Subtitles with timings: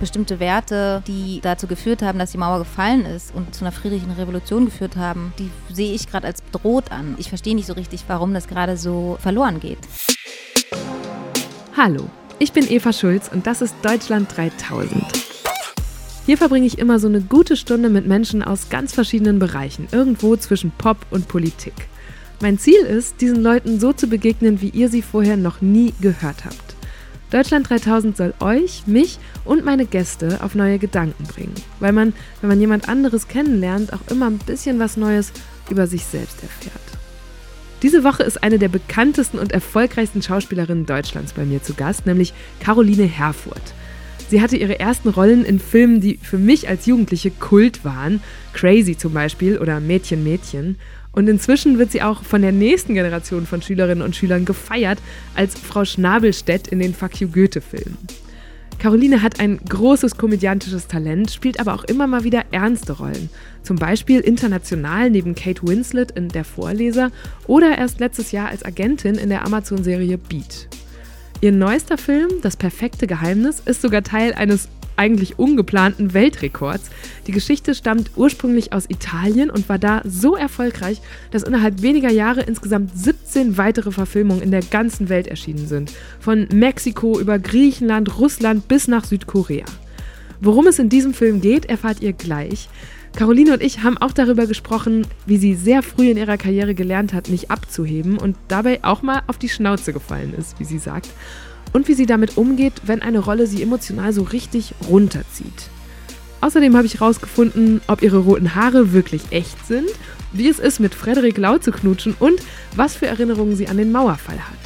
[0.00, 4.10] bestimmte Werte, die dazu geführt haben, dass die Mauer gefallen ist und zu einer friedlichen
[4.12, 7.14] Revolution geführt haben, die sehe ich gerade als bedroht an.
[7.18, 9.78] Ich verstehe nicht so richtig, warum das gerade so verloren geht.
[11.76, 15.02] Hallo, ich bin Eva Schulz und das ist Deutschland 3000.
[16.26, 20.36] Hier verbringe ich immer so eine gute Stunde mit Menschen aus ganz verschiedenen Bereichen, irgendwo
[20.36, 21.74] zwischen Pop und Politik.
[22.40, 26.44] Mein Ziel ist, diesen Leuten so zu begegnen, wie ihr sie vorher noch nie gehört
[26.44, 26.65] habt.
[27.30, 32.48] Deutschland 3000 soll euch, mich und meine Gäste auf neue Gedanken bringen, weil man, wenn
[32.48, 35.32] man jemand anderes kennenlernt, auch immer ein bisschen was Neues
[35.68, 36.80] über sich selbst erfährt.
[37.82, 42.32] Diese Woche ist eine der bekanntesten und erfolgreichsten Schauspielerinnen Deutschlands bei mir zu Gast, nämlich
[42.60, 43.74] Caroline Herfurth.
[44.28, 48.22] Sie hatte ihre ersten Rollen in Filmen, die für mich als Jugendliche Kult waren,
[48.54, 50.78] Crazy zum Beispiel oder Mädchen Mädchen.
[51.16, 54.98] Und inzwischen wird sie auch von der nächsten Generation von Schülerinnen und Schülern gefeiert
[55.34, 57.96] als Frau Schnabelstedt in den Fuck You Goethe-Filmen.
[58.78, 63.30] Caroline hat ein großes komödiantisches Talent, spielt aber auch immer mal wieder ernste Rollen.
[63.62, 67.10] Zum Beispiel international neben Kate Winslet in Der Vorleser
[67.46, 70.68] oder erst letztes Jahr als Agentin in der Amazon-Serie Beat.
[71.40, 76.90] Ihr neuester Film, Das perfekte Geheimnis, ist sogar Teil eines eigentlich ungeplanten Weltrekords.
[77.26, 82.42] Die Geschichte stammt ursprünglich aus Italien und war da so erfolgreich, dass innerhalb weniger Jahre
[82.42, 85.92] insgesamt 17 weitere Verfilmungen in der ganzen Welt erschienen sind.
[86.20, 89.64] Von Mexiko über Griechenland, Russland bis nach Südkorea.
[90.40, 92.68] Worum es in diesem Film geht, erfahrt ihr gleich.
[93.16, 97.14] Caroline und ich haben auch darüber gesprochen, wie sie sehr früh in ihrer Karriere gelernt
[97.14, 101.08] hat, nicht abzuheben und dabei auch mal auf die Schnauze gefallen ist, wie sie sagt
[101.72, 105.70] und wie sie damit umgeht, wenn eine Rolle sie emotional so richtig runterzieht.
[106.40, 109.88] Außerdem habe ich herausgefunden, ob ihre roten Haare wirklich echt sind,
[110.32, 112.40] wie es ist, mit Frederik Lau zu knutschen und
[112.74, 114.58] was für Erinnerungen sie an den Mauerfall hat.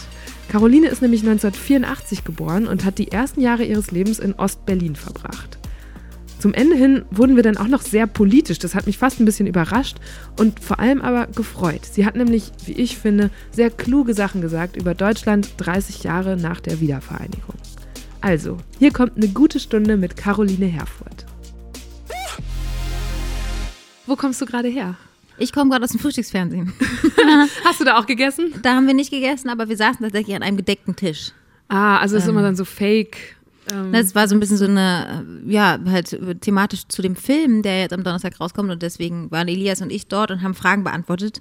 [0.50, 5.59] Caroline ist nämlich 1984 geboren und hat die ersten Jahre ihres Lebens in Ost-Berlin verbracht.
[6.40, 8.58] Zum Ende hin wurden wir dann auch noch sehr politisch.
[8.58, 9.98] Das hat mich fast ein bisschen überrascht
[10.38, 11.84] und vor allem aber gefreut.
[11.84, 16.60] Sie hat nämlich, wie ich finde, sehr kluge Sachen gesagt über Deutschland 30 Jahre nach
[16.60, 17.54] der Wiedervereinigung.
[18.22, 21.26] Also, hier kommt eine gute Stunde mit Caroline Herfurth.
[24.06, 24.96] Wo kommst du gerade her?
[25.36, 26.72] Ich komme gerade aus dem Frühstücksfernsehen.
[27.64, 28.54] Hast du da auch gegessen?
[28.62, 31.32] Da haben wir nicht gegessen, aber wir saßen tatsächlich an einem gedeckten Tisch.
[31.68, 33.36] Ah, also ist ähm, immer dann so fake.
[33.72, 37.80] Ähm, das war so ein bisschen so eine, ja, halt thematisch zu dem Film, der
[37.80, 41.40] jetzt am Donnerstag rauskommt und deswegen waren Elias und ich dort und haben Fragen beantwortet,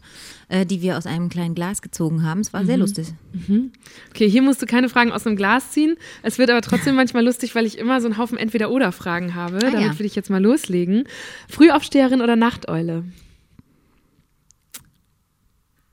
[0.50, 2.42] äh, die wir aus einem kleinen Glas gezogen haben.
[2.42, 2.68] Es war mhm.
[2.68, 3.08] sehr lustig.
[3.32, 3.72] Mhm.
[4.10, 5.96] Okay, hier musst du keine Fragen aus einem Glas ziehen.
[6.24, 9.58] Es wird aber trotzdem manchmal lustig, weil ich immer so einen Haufen Entweder-Oder-Fragen habe.
[9.58, 10.00] Ah, Damit ja.
[10.00, 11.06] will ich jetzt mal loslegen.
[11.48, 13.04] Frühaufsteherin oder Nachteule?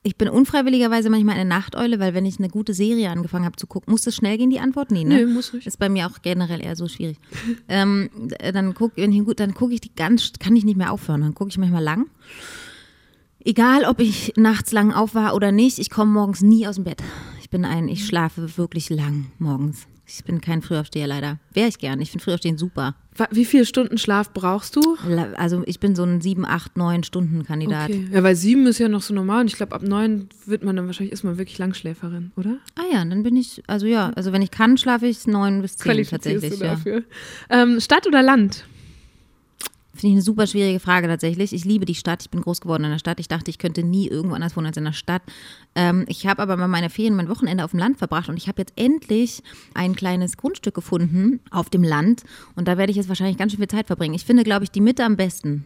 [0.06, 3.67] Ich bin unfreiwilligerweise manchmal eine Nachteule, weil wenn ich eine gute Serie angefangen habe zu
[3.67, 4.93] gucken, muss das schnell gehen, die Antwort?
[4.93, 5.17] Nee, ne?
[5.17, 5.67] Nee, muss nicht.
[5.67, 7.19] Ist bei mir auch generell eher so schwierig.
[7.69, 8.09] ähm,
[8.53, 11.22] dann gucke dann guck ich die ganz, kann ich nicht mehr aufhören.
[11.22, 12.06] Dann gucke ich manchmal lang.
[13.45, 16.84] Egal, ob ich nachts lang auf war oder nicht, ich komme morgens nie aus dem
[16.84, 17.03] Bett.
[17.41, 19.89] Ich bin ein, ich schlafe wirklich lang morgens.
[20.09, 21.39] Ich bin kein Frühaufsteher leider.
[21.53, 22.00] Wäre ich gern.
[22.00, 22.94] Ich finde Frühaufstehen super.
[23.31, 24.97] Wie viele Stunden Schlaf brauchst du?
[25.37, 27.91] Also ich bin so ein sieben, acht, neun Stunden Kandidat.
[27.91, 28.06] Okay.
[28.12, 30.77] Ja, weil sieben ist ja noch so normal und ich glaube ab neun wird man
[30.77, 32.59] dann wahrscheinlich ist man wirklich Langschläferin, oder?
[32.77, 35.77] Ah ja, dann bin ich, also ja, also wenn ich kann, schlafe ich neun bis
[35.77, 36.50] zehn tatsächlich.
[36.50, 37.03] Du dafür.
[37.50, 37.62] Ja.
[37.62, 38.65] Ähm, Stadt oder Land?
[39.97, 41.53] Finde ich eine super schwierige Frage tatsächlich.
[41.53, 42.23] Ich liebe die Stadt.
[42.23, 43.19] Ich bin groß geworden in der Stadt.
[43.19, 45.23] Ich dachte, ich könnte nie irgendwo anders wohnen als in der Stadt.
[45.75, 48.49] Ähm, ich habe aber mal meine Ferien, mein Wochenende auf dem Land verbracht und ich
[48.49, 49.43] habe jetzt endlich
[49.75, 52.25] ein kleines Grundstück gefunden auf dem Land.
[52.55, 54.15] Und da werde ich jetzt wahrscheinlich ganz schön viel Zeit verbringen.
[54.15, 55.65] Ich finde, glaube ich, die Mitte am besten.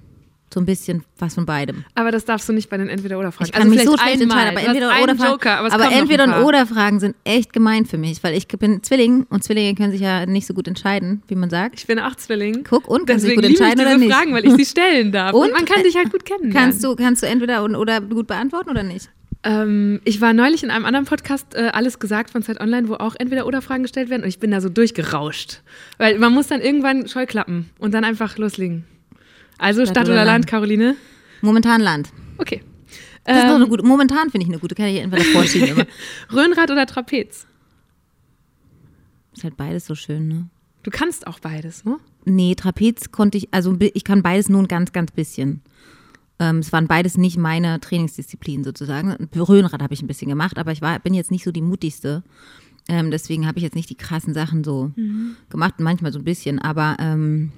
[0.52, 1.84] So ein bisschen was von beidem.
[1.94, 3.46] Aber das darfst du nicht bei den Entweder-Oder-Fragen.
[3.46, 7.86] Ich kann also mich so schlecht entscheiden, aber Entweder-Oder-Fragen aber, aber Entweder-Oder-Fragen sind echt gemein
[7.86, 11.22] für mich, weil ich bin Zwilling und Zwillinge können sich ja nicht so gut entscheiden,
[11.28, 11.78] wie man sagt.
[11.78, 12.64] Ich bin auch Zwilling.
[12.68, 14.12] Guck, und kann sich gut entscheiden ich diese oder nicht?
[14.12, 15.34] Fragen, weil ich sie stellen darf.
[15.40, 16.52] Und, und man kann dich halt gut kennenlernen.
[16.52, 19.08] Kannst du, kannst du entweder oder gut beantworten oder nicht?
[19.42, 22.94] Ähm, ich war neulich in einem anderen Podcast, äh, alles gesagt von Zeit Online, wo
[22.94, 25.62] auch entweder oder Fragen gestellt werden und ich bin da so durchgerauscht.
[25.98, 28.84] Weil man muss dann irgendwann Scheuklappen und dann einfach loslegen.
[29.60, 30.96] Also Stadt, Stadt oder, oder Land, Land, Caroline?
[31.42, 32.10] Momentan Land.
[32.38, 32.62] Okay.
[33.24, 35.86] Das ähm, ist eine gute, momentan finde ich eine gute, kann ich entweder vorschieben immer.
[36.32, 37.46] Röhnrad oder Trapez?
[39.34, 40.48] Ist halt beides so schön, ne?
[40.82, 41.98] Du kannst auch beides, ne?
[42.24, 45.60] Nee, Trapez konnte ich, also ich kann beides nur ein ganz, ganz bisschen.
[46.38, 49.28] Ähm, es waren beides nicht meine Trainingsdisziplinen sozusagen.
[49.36, 52.22] Röhnrad habe ich ein bisschen gemacht, aber ich war, bin jetzt nicht so die mutigste.
[52.88, 55.36] Ähm, deswegen habe ich jetzt nicht die krassen Sachen so mhm.
[55.50, 57.52] gemacht, manchmal so ein bisschen, aber ähm,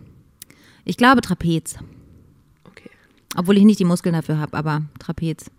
[0.84, 1.76] ich glaube Trapez.
[3.34, 5.50] Obwohl ich nicht die Muskeln dafür habe, aber Trapez.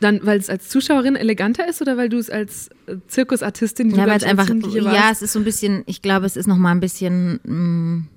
[0.00, 3.96] Dann, weil es als Zuschauerin eleganter ist oder weil du es als äh, Zirkusartistin, die
[3.96, 6.56] ja, weil es einfach, ja, es ist so ein bisschen, ich glaube, es ist noch
[6.56, 8.08] mal ein bisschen, mh, mm,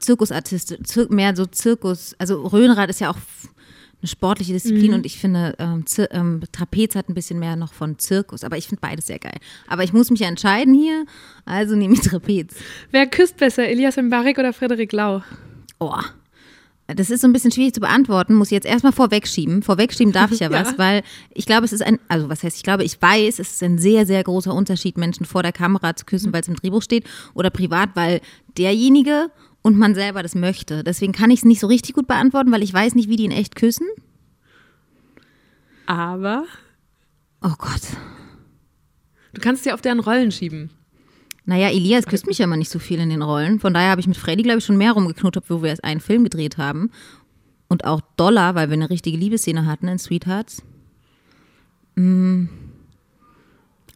[0.00, 3.18] Zirkusartist, Zir mehr so Zirkus, also Röhnrad ist ja auch
[4.02, 4.94] eine sportliche Disziplin Mhm.
[4.96, 8.66] und ich finde, ähm, ähm, Trapez hat ein bisschen mehr noch von Zirkus, aber ich
[8.66, 9.36] finde beides sehr geil.
[9.68, 11.04] Aber ich muss mich ja entscheiden hier,
[11.44, 12.54] also nehme ich Trapez.
[12.90, 15.22] Wer küsst besser, Elias Mbarek oder Frederik Lau?
[15.78, 15.94] Oh.
[16.88, 19.62] Das ist so ein bisschen schwierig zu beantworten, muss ich jetzt erstmal vorwegschieben.
[19.62, 20.78] Vorwegschieben darf ich ja was, Ja.
[20.78, 21.02] weil
[21.32, 23.78] ich glaube, es ist ein, also was heißt, ich glaube, ich weiß, es ist ein
[23.78, 27.04] sehr, sehr großer Unterschied, Menschen vor der Kamera zu küssen, weil es im Drehbuch steht,
[27.34, 28.20] oder privat, weil
[28.58, 29.30] derjenige
[29.62, 30.84] und man selber das möchte.
[30.84, 33.24] Deswegen kann ich es nicht so richtig gut beantworten, weil ich weiß nicht, wie die
[33.24, 33.86] in echt küssen.
[35.86, 36.44] Aber
[37.42, 37.80] Oh Gott.
[39.34, 40.70] du kannst dir auf deren Rollen schieben.
[41.44, 43.58] Naja, Elias küsst mich ja immer nicht so viel in den Rollen.
[43.58, 46.00] Von daher habe ich mit Freddy, glaube ich, schon mehr rumgeknutscht, wo wir erst einen
[46.00, 46.90] Film gedreht haben.
[47.66, 50.62] Und auch Dollar, weil wir eine richtige Liebesszene hatten in Sweethearts.
[51.96, 52.44] Mm.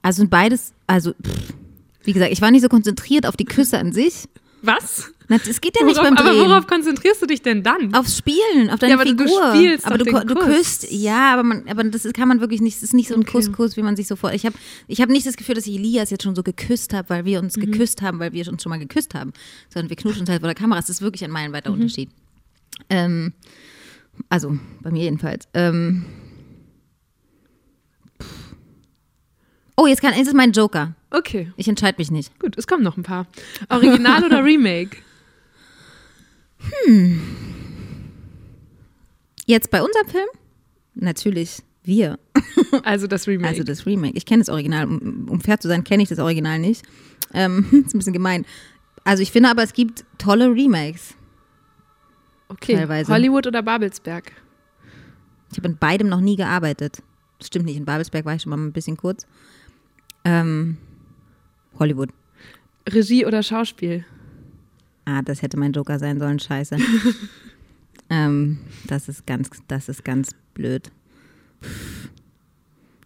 [0.02, 1.54] Also beides, also pff,
[2.02, 4.28] wie gesagt, ich war nicht so konzentriert auf die Küsse an sich.
[4.62, 5.12] Was?
[5.28, 6.48] Na, Es geht ja nicht Worauf, beim aber Drehen.
[6.48, 7.92] worauf konzentrierst du dich denn dann?
[7.94, 9.54] Aufs Spielen, auf deine Ja, aber du Figur.
[9.56, 12.76] spielst aber du, du küsst, ja, aber man, aber das ist, kann man wirklich nicht.
[12.76, 13.32] Es ist nicht so ein Okay.
[13.32, 14.32] Kuss-Kuss, wie man sich so vor.
[14.32, 14.54] Ich habe,
[14.86, 17.38] ich habe nicht das Gefühl, dass ich Elias jetzt schon so geküsst habe, weil wir
[17.40, 17.44] Mhm.
[17.46, 19.32] uns geküsst haben, weil wir uns schon mal geküsst haben,
[19.72, 20.78] sondern wir knutschen uns halt vor der Kamera.
[20.78, 21.76] Es ist wirklich ein meilenweiter Mhm.
[21.80, 22.08] Unterschied.
[22.88, 23.32] Ähm,
[24.28, 25.48] also bei mir jedenfalls.
[25.54, 26.04] Ähm,
[29.76, 30.94] oh, jetzt kann, jetzt ist mein Joker.
[31.10, 32.38] Okay, Ich entscheide mich nicht.
[32.38, 33.26] gut, es kommen noch ein paar.
[33.70, 34.98] Original oder Remake?
[39.46, 40.28] Jetzt bei unserem Film?
[40.94, 42.18] Natürlich wir.
[42.82, 43.48] Also das Remake.
[43.48, 44.16] Also das Remake.
[44.16, 44.86] Ich kenne das Original.
[44.86, 46.84] Um, um fair zu sein, kenne ich das Original nicht.
[47.32, 48.44] Ähm, ist ein bisschen gemein.
[49.04, 51.14] Also ich finde aber, es gibt tolle Remakes.
[52.48, 52.74] okay.
[52.74, 53.12] teilweise.
[53.12, 54.32] Hollywood oder Babelsberg?
[55.52, 57.02] Ich habe in beidem noch nie gearbeitet.
[57.38, 57.76] Das stimmt nicht.
[57.76, 59.26] In Babelsberg war ich schon mal ein bisschen kurz.
[60.24, 60.78] Ähm,
[61.78, 62.10] Hollywood.
[62.88, 64.04] Regie oder Schauspiel?
[65.06, 66.38] Ah, das hätte mein Joker sein sollen.
[66.38, 66.76] Scheiße.
[68.10, 70.90] ähm, das ist ganz, das ist ganz blöd.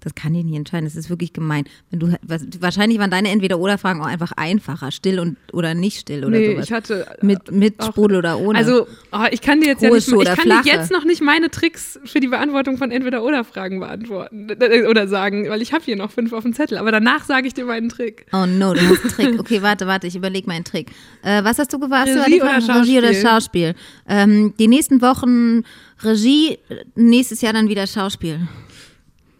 [0.01, 0.87] Das kann ich nicht entscheiden.
[0.87, 1.65] Das ist wirklich gemein.
[1.91, 4.91] Wenn du, was, wahrscheinlich waren deine Entweder-Oder-Fragen auch einfach einfacher.
[4.91, 6.65] Still und oder nicht still oder nee, sowas.
[6.67, 8.59] ich hatte Mit, mit auch- Sprudel oder ohne.
[8.59, 10.63] Also, oh, ich kann dir jetzt ja Hohe nicht, ich kann flache?
[10.63, 14.87] dir jetzt noch nicht meine Tricks für die Beantwortung von entweder oder Fragen beantworten äh,
[14.87, 16.79] oder sagen, weil ich habe hier noch fünf auf dem Zettel.
[16.79, 18.27] Aber danach sage ich dir meinen Trick.
[18.33, 19.41] Oh no, du hast einen Trick.
[19.41, 20.91] Okay, warte, warte, ich überlege meinen Trick.
[21.23, 22.09] Äh, was hast du gewagt?
[22.09, 23.23] Regie oder Regie oder Schauspiel?
[23.23, 23.75] Schauspiel?
[24.09, 25.63] Ähm, die nächsten Wochen
[26.03, 26.59] Regie,
[26.95, 28.41] nächstes Jahr dann wieder Schauspiel.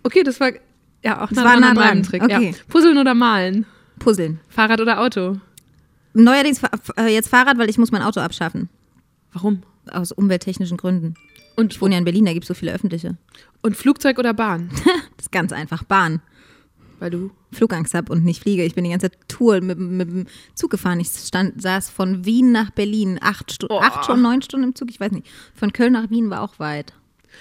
[0.03, 0.53] Okay, das war
[1.05, 2.03] ja auch nah war dran nah an dran.
[2.03, 2.23] Trick.
[2.23, 2.51] Okay.
[2.51, 2.57] Ja.
[2.69, 3.67] Puzzeln oder malen?
[3.99, 4.41] Puzzeln.
[4.49, 5.39] Fahrrad oder Auto?
[6.15, 6.61] Neuerdings
[6.99, 8.69] äh, jetzt Fahrrad, weil ich muss mein Auto abschaffen.
[9.33, 9.63] Warum?
[9.91, 11.15] Aus umwelttechnischen Gründen.
[11.57, 13.17] Und, Ich wohne ja in Berlin, da gibt es so viele öffentliche.
[13.63, 14.71] und Flugzeug oder Bahn?
[15.17, 15.83] Das ist ganz einfach.
[15.85, 16.23] Bahn.
[16.99, 17.31] Weil du.
[17.53, 18.65] Flugangst habe und nicht fliege.
[18.65, 20.99] Ich bin die ganze Tour mit, mit dem Zug gefahren.
[21.01, 23.81] Ich stand, saß von Wien nach Berlin acht, Stu Oh.
[23.81, 25.27] acht Stunden, neun Stunden im Zug, ich weiß nicht.
[25.55, 26.93] Von Köln nach Wien war auch weit.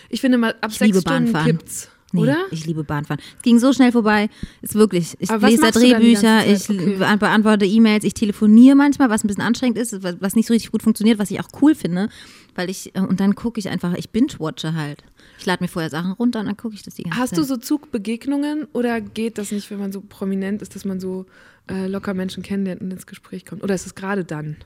[0.10, 1.46] Ich finde mal, ab Ich sechs Stunden Bahnfahren.
[1.58, 1.90] kippt's.
[2.14, 2.38] Nee, Oder?
[2.52, 3.22] Ich liebe Bahnfahren.
[3.38, 4.30] Es ging so schnell vorbei.
[4.62, 5.16] Ist wirklich.
[5.20, 6.70] Ich Aber lese da Drehbücher, ich?
[6.70, 6.96] Okay.
[6.98, 10.72] be- beantworte E-Mails, ich telefoniere manchmal, was ein bisschen anstrengend ist, was nicht so richtig
[10.72, 12.10] gut funktioniert, was ich auch cool finde.
[12.56, 15.04] Weil ich, äh, und dann gucke ich einfach, ich binge-watche halt.
[15.38, 17.40] Ich lade mir vorher Sachen runter und dann gucke ich das die ganze Hast Zeit.
[17.40, 21.26] du so Zugbegegnungen oder geht das nicht, wenn man so prominent ist, dass man so
[21.70, 23.64] äh, locker Menschen kennenlernt und ins Gespräch kommt?
[23.64, 24.58] Oder ist es gerade dann?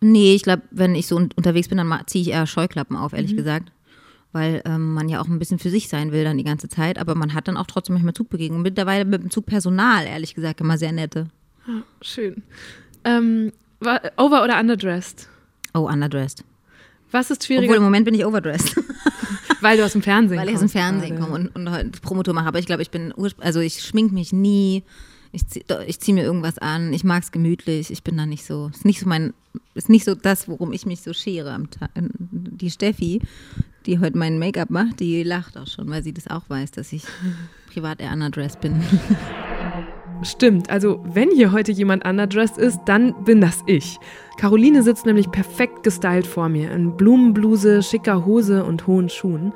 [0.00, 3.12] Nee, ich glaube, wenn ich so un unterwegs bin, dann ziehe ich eher Scheuklappen auf,
[3.12, 3.16] Mhm.
[3.18, 3.72] ehrlich gesagt.
[4.36, 6.98] Weil ähm, man ja auch ein bisschen für sich sein will dann die ganze Zeit.
[6.98, 8.62] Aber man hat dann auch trotzdem manchmal Zugbegegnungen.
[8.62, 11.28] Mittlerweile mit dem Zugpersonal, ehrlich gesagt, immer sehr nette.
[12.02, 12.42] Schön.
[13.04, 13.50] Ähm,
[14.18, 15.26] over oder underdressed?
[15.72, 16.44] Oh, underdressed.
[17.10, 17.76] Was ist Obwohl schwieriger?
[17.76, 18.76] im Moment bin ich overdressed.
[19.62, 21.30] weil du aus dem Fernsehen Weil ich aus dem kommst Fernsehen gerade.
[21.30, 22.48] komme und, und heute Promotor mache.
[22.48, 24.82] Aber ich glaube, ich bin, also ich schmink mich nie.
[25.36, 25.64] Ich ziehe
[25.98, 26.94] zieh mir irgendwas an.
[26.94, 27.90] Ich mag es gemütlich.
[27.90, 29.34] Ich bin da nicht so, ist nicht so mein,
[29.74, 31.90] ist nicht so das, worum ich mich so schere am Tag.
[31.94, 33.20] Die Steffi,
[33.84, 36.90] die heute mein Make-up macht, die lacht auch schon, weil sie das auch weiß, dass
[36.90, 37.02] ich
[37.72, 38.82] privat eher underdressed bin.
[40.22, 43.98] Stimmt, also wenn hier heute jemand underdressed ist, dann bin das ich.
[44.36, 49.52] Caroline sitzt nämlich perfekt gestylt vor mir, in Blumenbluse, schicker Hose und hohen Schuhen.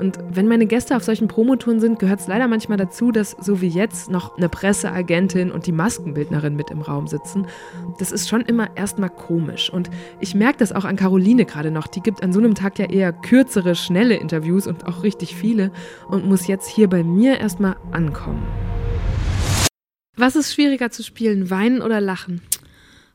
[0.00, 3.60] Und wenn meine Gäste auf solchen Promotouren sind, gehört es leider manchmal dazu, dass so
[3.60, 7.46] wie jetzt noch eine Presseagentin und die Maskenbildnerin mit im Raum sitzen.
[7.98, 9.70] Das ist schon immer erstmal komisch.
[9.70, 9.88] Und
[10.20, 11.86] ich merke das auch an Caroline gerade noch.
[11.86, 15.70] Die gibt an so einem Tag ja eher kürzere, schnelle Interviews und auch richtig viele
[16.08, 18.42] und muss jetzt hier bei mir erstmal ankommen.
[20.16, 22.40] Was ist schwieriger zu spielen, weinen oder lachen?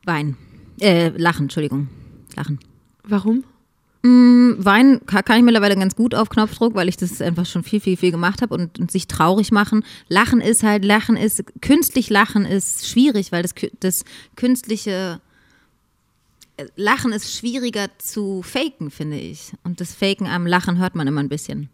[0.04, 0.36] Wein.
[0.80, 1.88] Äh, lachen, Entschuldigung.
[2.36, 2.58] Lachen.
[3.04, 3.44] Warum?
[4.02, 7.62] Mm, Wein ka- kann ich mittlerweile ganz gut auf Knopfdruck, weil ich das einfach schon
[7.62, 9.84] viel, viel, viel gemacht habe und, und sich traurig machen.
[10.08, 14.04] Lachen ist halt, Lachen ist, künstlich Lachen ist schwierig, weil das, das
[14.36, 15.20] künstliche,
[16.76, 19.52] Lachen ist schwieriger zu faken, finde ich.
[19.64, 21.68] Und das Faken am Lachen hört man immer ein bisschen.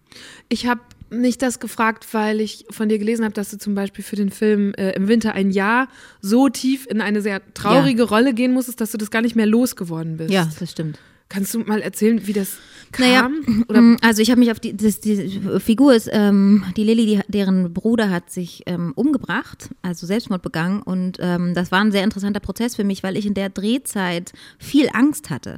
[0.49, 4.05] Ich habe nicht das gefragt, weil ich von dir gelesen habe, dass du zum Beispiel
[4.05, 5.89] für den Film äh, im Winter ein Jahr
[6.21, 8.09] so tief in eine sehr traurige ja.
[8.09, 10.31] Rolle gehen musstest, dass du das gar nicht mehr losgeworden bist.
[10.31, 10.99] Ja, das stimmt.
[11.29, 12.57] Kannst du mal erzählen, wie das
[12.93, 13.43] kam?
[13.69, 17.07] Naja, mm, also ich habe mich auf die, das, die Figur ist, ähm, die Lilly,
[17.07, 21.91] die, deren Bruder hat sich ähm, umgebracht, also Selbstmord begangen und ähm, das war ein
[21.91, 25.57] sehr interessanter Prozess für mich, weil ich in der Drehzeit viel Angst hatte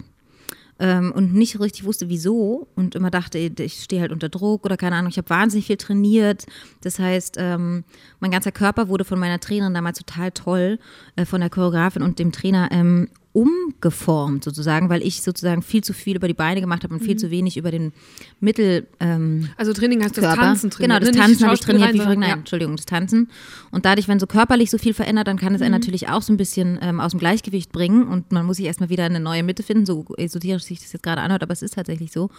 [0.78, 4.76] ähm, und nicht richtig wusste, wieso und immer dachte, ich stehe halt unter Druck oder
[4.76, 5.11] keine Ahnung.
[5.11, 6.47] Ich habe wahnsinnig viel trainiert.
[6.82, 7.85] Das heißt, ähm,
[8.20, 10.78] mein ganzer Körper wurde von meiner Trainerin damals total toll,
[11.16, 15.92] äh, von der Choreografin und dem Trainer ähm, umgeformt sozusagen, weil ich sozusagen viel zu
[15.92, 17.18] viel über die Beine gemacht habe und viel mhm.
[17.18, 17.92] zu wenig über den
[18.40, 18.87] Mittel.
[19.00, 21.00] Ähm, also Training heißt das Tanzen trainiert.
[21.00, 21.23] Genau, das ne?
[21.23, 22.20] Tanzen habe ich trainiert wie verrückt.
[22.20, 22.37] Nein, ja.
[22.37, 23.30] Entschuldigung, das Tanzen.
[23.70, 25.66] Und dadurch, wenn so körperlich so viel verändert, dann kann es mhm.
[25.66, 28.66] einen natürlich auch so ein bisschen ähm, aus dem Gleichgewicht bringen und man muss sich
[28.66, 31.62] erstmal wieder eine neue Mitte finden, so esoterisch sich das jetzt gerade anhört, aber es
[31.62, 32.30] ist tatsächlich so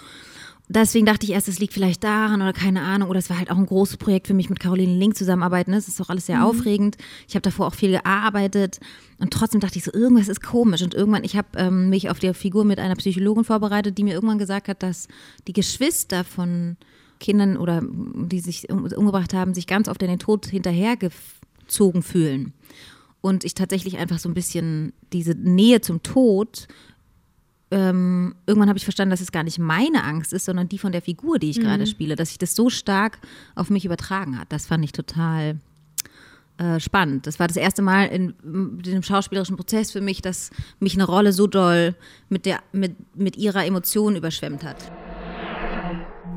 [0.69, 3.09] deswegen dachte ich erst, es liegt vielleicht daran oder keine Ahnung.
[3.09, 5.71] Oder es war halt auch ein großes Projekt für mich mit Caroline Link zusammenarbeiten.
[5.71, 6.43] Das ist doch alles sehr mhm.
[6.43, 6.97] aufregend.
[7.27, 8.79] Ich habe davor auch viel gearbeitet
[9.17, 10.81] und trotzdem dachte ich so, irgendwas ist komisch.
[10.81, 14.13] Und irgendwann, ich habe ähm, mich auf die Figur mit einer Psychologin vorbereitet, die mir
[14.13, 15.07] irgendwann gesagt hat, dass
[15.47, 16.77] die Geschwister von
[17.19, 22.53] Kindern oder die sich umgebracht haben, sich ganz oft in den Tod hinterhergezogen fühlen.
[23.21, 26.69] Und ich tatsächlich einfach so ein bisschen diese Nähe zum Tod
[27.71, 30.91] ähm, irgendwann habe ich verstanden, dass es gar nicht meine Angst ist, sondern die von
[30.91, 31.63] der Figur, die ich mhm.
[31.63, 33.19] gerade spiele, dass sich das so stark
[33.55, 34.51] auf mich übertragen hat.
[34.51, 35.59] Das fand ich total
[36.57, 37.27] äh, spannend.
[37.27, 40.49] Das war das erste Mal in, in, dem schauspielerischen Prozess für mich, dass
[40.79, 41.95] mich eine Rolle so doll
[42.27, 44.91] mit, der, mit, mit ihrer Emotion überschwemmt hat.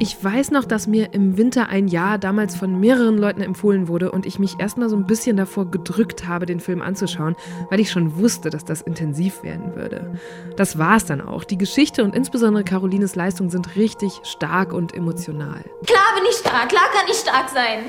[0.02, 4.10] Ich weiß noch, dass mir im Winter ein Jahr damals von mehreren Leuten empfohlen wurde
[4.10, 7.36] und ich mich erstmal so ein bisschen davor gedrückt habe, den Film anzuschauen,
[7.70, 10.18] weil ich schon wusste, dass das intensiv werden würde.
[10.56, 11.44] Das war es dann auch.
[11.44, 15.62] Die Geschichte und insbesondere Carolines Leistung sind richtig stark und emotional.
[15.86, 17.84] Klar bin ich stark, klar kann ich stark sein.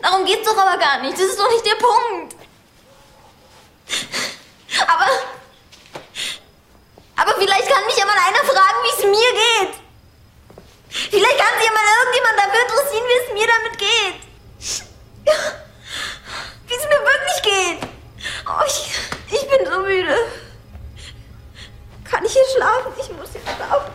[0.00, 1.14] Darum geht's doch aber gar nicht.
[1.14, 2.36] Das ist doch nicht der Punkt.
[4.86, 5.08] Aber.
[7.16, 9.87] Aber vielleicht kann mich ja mal einer fragen, wie es mir geht.
[10.88, 14.18] Vielleicht kann sich ja mal irgendjemand dafür interessieren, wie es mir damit geht.
[16.66, 17.88] Wie es mir wirklich geht.
[18.46, 18.76] Oh, ich,
[19.34, 20.16] ich bin so müde.
[22.04, 22.92] Kann ich hier schlafen?
[22.98, 23.92] Ich muss hier schlafen.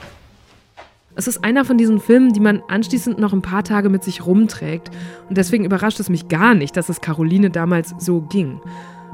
[1.16, 4.26] Es ist einer von diesen Filmen, die man anschließend noch ein paar Tage mit sich
[4.26, 4.90] rumträgt.
[5.30, 8.62] Und deswegen überrascht es mich gar nicht, dass es Caroline damals so ging.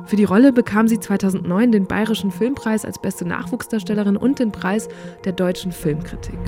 [0.06, 4.88] Für die Rolle bekam sie 2009 den Bayerischen Filmpreis als beste Nachwuchsdarstellerin und den Preis
[5.26, 6.40] der deutschen Filmkritik.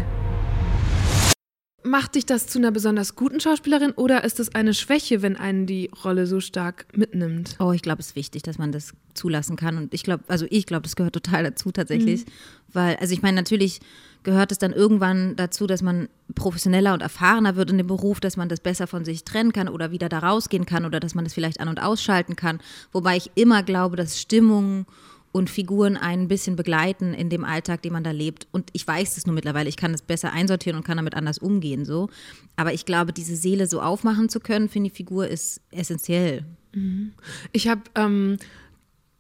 [1.84, 5.66] Macht dich das zu einer besonders guten Schauspielerin oder ist es eine Schwäche, wenn einen
[5.66, 7.56] die Rolle so stark mitnimmt?
[7.60, 9.78] Oh, ich glaube, es ist wichtig, dass man das zulassen kann.
[9.78, 12.26] Und ich glaube, also ich glaube, das gehört total dazu tatsächlich.
[12.26, 12.32] Mhm.
[12.74, 13.80] Weil, also ich meine, natürlich
[14.24, 18.38] gehört es dann irgendwann dazu, dass man professioneller und erfahrener wird in dem Beruf, dass
[18.38, 21.24] man das besser von sich trennen kann oder wieder da rausgehen kann oder dass man
[21.24, 22.60] das vielleicht an- und ausschalten kann.
[22.92, 24.86] Wobei ich immer glaube, dass Stimmung
[25.32, 28.48] und Figuren ein bisschen begleiten in dem Alltag, den man da lebt.
[28.52, 31.38] Und ich weiß es nur mittlerweile, ich kann es besser einsortieren und kann damit anders
[31.38, 31.86] umgehen.
[31.86, 32.10] So.
[32.56, 36.44] Aber ich glaube, diese Seele so aufmachen zu können für die Figur ist essentiell.
[36.74, 37.14] Mhm.
[37.52, 38.38] Ich habe ähm,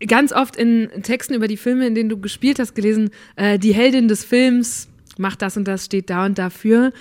[0.06, 3.74] ganz oft in Texten über die Filme, in denen du gespielt hast, gelesen, äh, die
[3.74, 6.92] Heldin des Films macht das und das, steht da und dafür.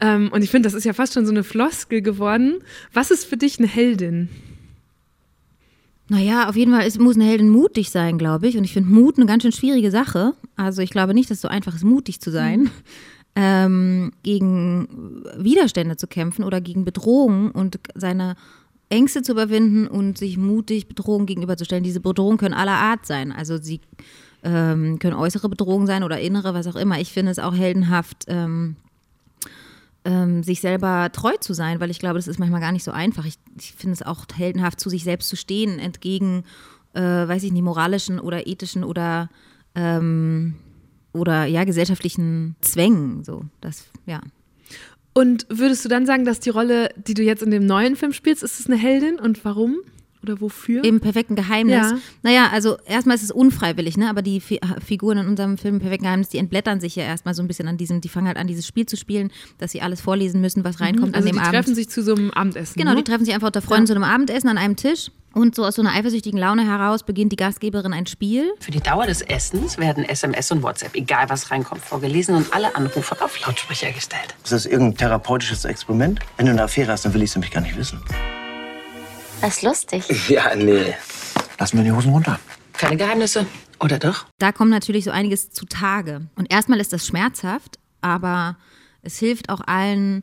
[0.00, 2.58] Ähm, und ich finde, das ist ja fast schon so eine Floskel geworden.
[2.92, 4.28] Was ist für dich eine Heldin?
[6.10, 8.58] Naja, auf jeden Fall ist, muss eine Heldin mutig sein, glaube ich.
[8.58, 10.34] Und ich finde Mut eine ganz schön schwierige Sache.
[10.56, 12.62] Also ich glaube nicht, dass es so einfach ist, mutig zu sein.
[12.62, 12.70] Mhm.
[13.36, 18.34] Ähm, gegen Widerstände zu kämpfen oder gegen Bedrohungen und seine
[18.88, 21.84] Ängste zu überwinden und sich mutig Bedrohungen gegenüberzustellen.
[21.84, 23.30] Diese Bedrohungen können aller Art sein.
[23.30, 23.80] Also sie
[24.42, 27.00] ähm, können äußere Bedrohungen sein oder innere, was auch immer.
[27.00, 28.74] Ich finde es auch heldenhaft, ähm,
[30.04, 32.90] ähm, sich selber treu zu sein, weil ich glaube, das ist manchmal gar nicht so
[32.90, 33.26] einfach.
[33.26, 36.44] Ich, ich finde es auch heldenhaft, zu sich selbst zu stehen, entgegen,
[36.94, 39.28] äh, weiß ich nicht, moralischen oder ethischen oder,
[39.74, 40.54] ähm,
[41.12, 43.24] oder ja, gesellschaftlichen Zwängen.
[43.24, 44.20] So, das, ja.
[45.12, 48.12] Und würdest du dann sagen, dass die Rolle, die du jetzt in dem neuen Film
[48.12, 49.78] spielst, ist es eine Heldin und warum?
[50.22, 50.84] Oder wofür?
[50.84, 51.90] Im perfekten Geheimnis.
[51.90, 51.98] Ja.
[52.22, 54.10] Naja, also erstmal ist es unfreiwillig, ne?
[54.10, 57.42] Aber die Figuren in unserem Film im perfekten Geheimnis, die entblättern sich ja erstmal so
[57.42, 60.00] ein bisschen an diesem, die fangen halt an, dieses Spiel zu spielen, dass sie alles
[60.00, 61.14] vorlesen müssen, was reinkommt mhm.
[61.14, 61.52] also an dem Abend.
[61.52, 62.74] Die treffen sich zu so einem Abendessen.
[62.76, 62.98] Genau, ne?
[62.98, 63.86] die treffen sich einfach unter Freunden ja.
[63.86, 65.10] zu einem Abendessen an einem Tisch.
[65.32, 68.52] Und so aus so einer eifersüchtigen Laune heraus beginnt die Gastgeberin ein Spiel.
[68.58, 72.74] Für die Dauer des Essens werden SMS und WhatsApp, egal was reinkommt, vorgelesen und alle
[72.74, 74.34] Anrufe auf Lautsprecher gestellt.
[74.42, 76.18] Ist das irgendein therapeutisches Experiment?
[76.36, 78.00] Wenn du eine Affäre hast, dann will ich es nämlich gar nicht wissen.
[79.40, 80.28] Das ist lustig.
[80.28, 80.94] Ja, nee.
[81.58, 82.38] Lassen wir die Hosen runter.
[82.74, 83.46] Keine Geheimnisse.
[83.80, 84.26] Oder doch?
[84.38, 86.22] Da kommt natürlich so einiges zutage.
[86.36, 88.56] Und erstmal ist das schmerzhaft, aber
[89.02, 90.22] es hilft auch allen,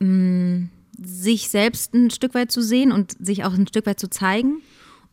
[0.00, 0.68] mh,
[1.00, 4.62] sich selbst ein Stück weit zu sehen und sich auch ein Stück weit zu zeigen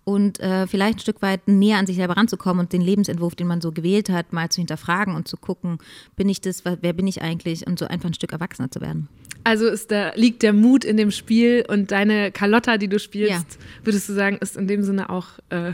[0.04, 3.48] und äh, vielleicht ein Stück weit näher an sich selber ranzukommen und den Lebensentwurf, den
[3.48, 5.78] man so gewählt hat, mal zu hinterfragen und zu gucken,
[6.16, 9.10] bin ich das, wer bin ich eigentlich und so einfach ein Stück erwachsener zu werden.
[9.46, 13.32] Also ist da, liegt der Mut in dem Spiel und deine Carlotta, die du spielst,
[13.32, 13.44] Ja.
[13.84, 15.72] würdest du sagen, ist in dem Sinne auch äh,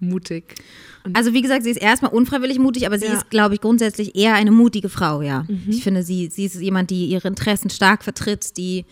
[0.00, 0.56] mutig.
[1.14, 3.14] Also wie gesagt, sie ist erstmal unfreiwillig mutig, aber sie Ja.
[3.14, 5.46] ist, glaube ich, grundsätzlich eher eine mutige Frau, ja.
[5.68, 8.84] Ich finde, sie, sie ist jemand, die ihre Interessen stark vertritt, die,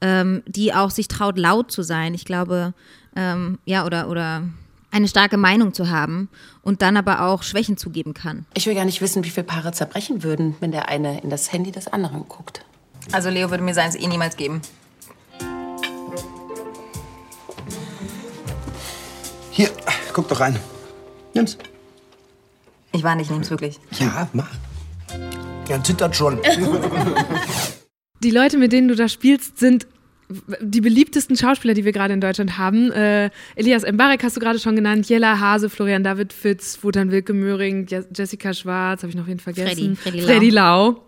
[0.00, 2.12] ähm, die auch sich traut, laut zu sein.
[2.14, 2.74] Ich glaube,
[3.16, 4.42] ähm, ja, oder, oder
[4.90, 6.28] eine starke Meinung zu haben
[6.62, 8.46] und dann aber auch Schwächen zugeben kann.
[8.54, 11.52] Ich will gar nicht wissen, wie viele Paare zerbrechen würden, wenn der eine in das
[11.52, 12.64] Handy des anderen guckt.
[13.12, 14.60] Also Leo würde mir seins eh niemals geben.
[19.50, 19.70] Hier,
[20.12, 20.58] guck doch rein.
[21.34, 21.56] Nimm's.
[22.92, 23.78] Ich war nicht, nehm's wirklich.
[23.98, 24.50] Ja, mach.
[25.68, 26.38] Ja, zittert schon.
[28.22, 29.86] Die Leute, mit denen du da spielst, sind
[30.60, 32.90] die beliebtesten Schauspieler, die wir gerade in Deutschland haben.
[32.90, 37.32] Äh, Elias Mbarek hast du gerade schon genannt, Jella Hase, Florian David Fitz, Wotan Wilke
[37.32, 39.94] Möhring, Je Jessica Schwarz, habe ich noch wen vergessen?
[39.96, 40.26] Freddy, Freddy Lau.
[40.26, 41.02] Freddy Lau.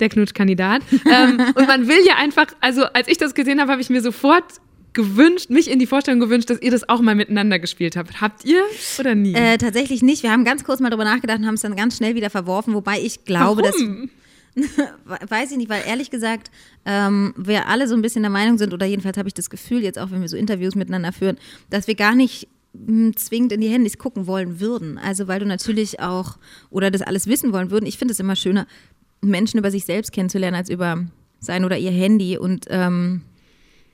[0.00, 0.82] Der Knutschkandidat.
[1.04, 4.00] ähm, und man will ja einfach, also als ich das gesehen habe, habe ich mir
[4.00, 4.44] sofort
[4.92, 8.20] gewünscht, mich in die Vorstellung gewünscht, dass ihr das auch mal miteinander gespielt habt.
[8.20, 8.62] Habt ihr
[8.98, 9.34] oder nie?
[9.34, 10.22] Äh, tatsächlich nicht.
[10.22, 12.74] Wir haben ganz kurz mal drüber nachgedacht und haben es dann ganz schnell wieder verworfen,
[12.74, 14.10] wobei ich glaube, dass Warum?
[15.28, 16.50] Weiß ich nicht, weil ehrlich gesagt,
[16.84, 19.82] ähm, wir alle so ein bisschen der Meinung sind, oder jedenfalls habe ich das Gefühl,
[19.82, 21.38] jetzt auch wenn wir so Interviews miteinander führen,
[21.70, 24.98] dass wir gar nicht mh, zwingend in die Handys gucken wollen würden.
[24.98, 26.36] Also weil du natürlich auch,
[26.70, 27.86] oder das alles wissen wollen würden.
[27.86, 28.66] Ich finde es immer schöner,
[29.22, 31.04] Menschen über sich selbst kennenzulernen, als über
[31.40, 32.36] sein oder ihr Handy.
[32.38, 33.22] Und, ähm,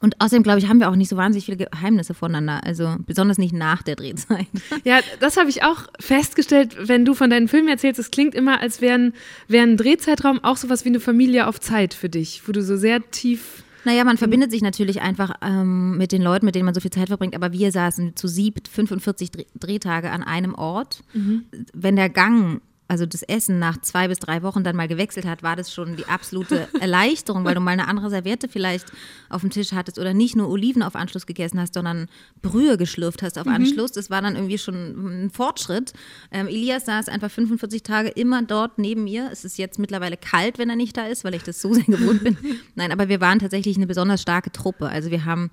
[0.00, 2.62] und außerdem, glaube ich, haben wir auch nicht so wahnsinnig viele Geheimnisse voneinander.
[2.64, 4.47] Also besonders nicht nach der Drehzeit.
[4.85, 7.99] Ja, das habe ich auch festgestellt, wenn du von deinen Filmen erzählst.
[7.99, 9.12] Es klingt immer, als wäre
[9.49, 12.76] wär ein Drehzeitraum auch sowas wie eine Familie auf Zeit für dich, wo du so
[12.76, 13.62] sehr tief.
[13.84, 16.91] Naja, man verbindet sich natürlich einfach ähm, mit den Leuten, mit denen man so viel
[16.91, 17.36] Zeit verbringt.
[17.36, 21.04] Aber wir saßen zu siebt 45 Dreh- Drehtage an einem Ort.
[21.73, 25.43] Wenn der Gang, also das Essen nach zwei bis drei Wochen dann mal gewechselt hat,
[25.43, 28.87] war das schon die absolute Erleichterung, weil du mal eine andere Serviette vielleicht
[29.29, 32.09] auf dem Tisch hattest oder nicht nur Oliven auf Anschluss gegessen hast, sondern
[32.43, 33.93] Brühe geschlürft hast auf Anschluss.
[33.93, 35.93] Das war dann irgendwie schon ein Fortschritt.
[36.31, 39.31] Ähm, Elias saß einfach 45 Tage immer dort neben mir.
[39.33, 41.85] Es ist jetzt mittlerweile kalt, wenn er nicht da ist, weil ich das so sehr
[41.85, 42.37] gewohnt bin.
[42.77, 44.89] Nein, aber wir waren tatsächlich eine besonders starke Truppe.
[44.89, 45.51] Also wir haben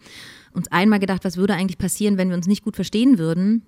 [0.54, 3.64] uns einmal gedacht, was würde eigentlich passieren, wenn wir uns nicht gut verstehen würden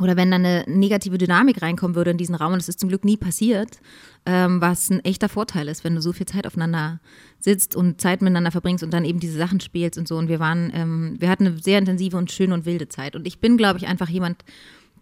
[0.00, 2.88] oder wenn dann eine negative Dynamik reinkommen würde in diesen Raum, und das ist zum
[2.88, 3.80] Glück nie passiert,
[4.26, 7.00] ähm, was ein echter Vorteil ist, wenn du so viel Zeit aufeinander
[7.40, 10.16] sitzt und Zeit miteinander verbringst und dann eben diese Sachen spielst und so.
[10.16, 13.16] Und wir waren, ähm, wir hatten eine sehr intensive und schöne und wilde Zeit.
[13.16, 14.44] Und ich bin, glaube ich, einfach jemand,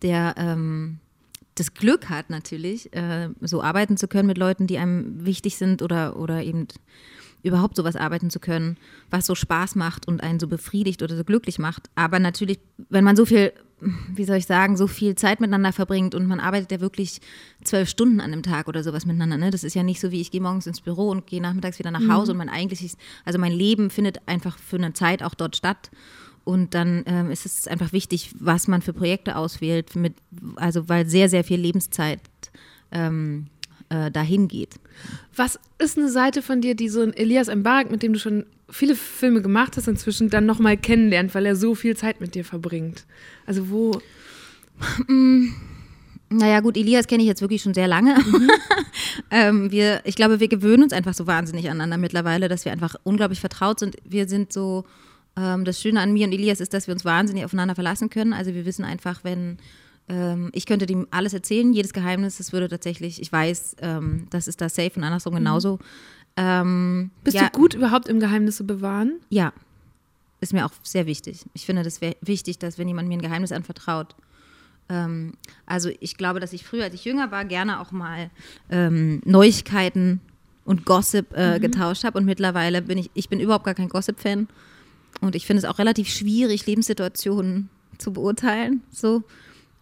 [0.03, 0.99] der ähm,
[1.57, 5.83] das Glück hat natürlich, äh, so arbeiten zu können mit Leuten, die einem wichtig sind
[5.83, 6.69] oder, oder eben
[7.43, 8.77] überhaupt sowas arbeiten zu können,
[9.11, 11.89] was so Spaß macht und einen so befriedigt oder so glücklich macht.
[11.95, 12.59] Aber natürlich,
[12.91, 16.41] wenn man so viel, wie soll ich sagen, so viel Zeit miteinander verbringt und man
[16.41, 17.21] arbeitet ja wirklich
[17.63, 19.37] zwölf Stunden an einem Tag oder sowas miteinander.
[19.37, 19.51] Ne?
[19.51, 21.91] Das ist ja nicht so wie ich gehe morgens ins Büro und gehe nachmittags wieder
[21.91, 25.57] nach Hause und mein eigentliches, also mein Leben findet einfach für eine Zeit auch dort
[25.57, 25.91] statt.
[26.45, 30.15] Und dann ähm, ist es einfach wichtig, was man für Projekte auswählt, mit,
[30.55, 32.21] also weil sehr, sehr viel Lebenszeit
[32.93, 33.47] ähm,
[33.89, 34.77] äh, dahin geht.
[35.35, 38.47] Was ist eine Seite von dir, die so ein Elias Mbarek, mit dem du schon
[38.69, 42.45] viele Filme gemacht hast, inzwischen dann nochmal kennenlernt, weil er so viel Zeit mit dir
[42.45, 43.07] verbringt?
[43.47, 44.01] Also wo.
[46.29, 48.17] Naja, gut, Elias kenne ich jetzt wirklich schon sehr lange.
[49.31, 52.97] ähm, wir, ich glaube, wir gewöhnen uns einfach so wahnsinnig aneinander mittlerweile, dass wir einfach
[53.05, 53.97] unglaublich vertraut sind.
[54.05, 54.85] Wir sind so,
[55.37, 58.33] ähm, das Schöne an mir und Elias ist, dass wir uns wahnsinnig aufeinander verlassen können.
[58.33, 59.59] Also wir wissen einfach, wenn
[60.09, 64.49] ähm, ich könnte ihm alles erzählen, jedes Geheimnis, das würde tatsächlich, ich weiß, ähm, das
[64.49, 65.79] ist da safe und andersrum genauso.
[66.37, 69.21] Ähm, Bist ja, du gut überhaupt im Geheimnisse bewahren?
[69.31, 69.53] Ja,
[70.41, 71.45] ist mir auch sehr wichtig.
[71.55, 74.15] Ich finde das wichtig, dass wenn jemand mir ein Geheimnis anvertraut,
[74.89, 75.33] ähm,
[75.65, 78.31] also ich glaube, dass ich früher, als ich jünger war, gerne auch mal
[78.71, 80.21] ähm, Neuigkeiten
[80.65, 82.19] und Gossip äh, getauscht habe.
[82.19, 84.49] Und mittlerweile bin ich, ich bin überhaupt gar kein Gossip-Fan.
[85.21, 89.23] Und ich finde es auch relativ schwierig, Lebenssituationen zu beurteilen, so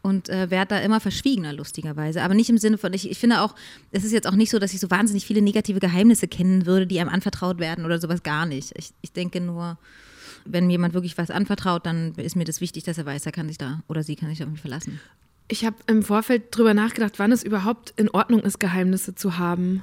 [0.04, 2.22] und äh, werde da immer verschwiegener, lustigerweise.
[2.22, 3.54] Aber nicht im Sinne von, ich, ich finde auch,
[3.90, 6.86] es ist jetzt auch nicht so, dass ich so wahnsinnig viele negative Geheimnisse kennen würde,
[6.86, 8.72] die einem anvertraut werden oder sowas gar nicht.
[8.76, 9.78] Ich, ich denke nur,
[10.44, 13.48] wenn jemand wirklich was anvertraut, dann ist mir das wichtig, dass er weiß, er kann
[13.48, 15.00] sich da oder sie kann sich auf mich verlassen.
[15.48, 19.82] Ich habe im Vorfeld drüber nachgedacht, wann es überhaupt in Ordnung ist, Geheimnisse zu haben.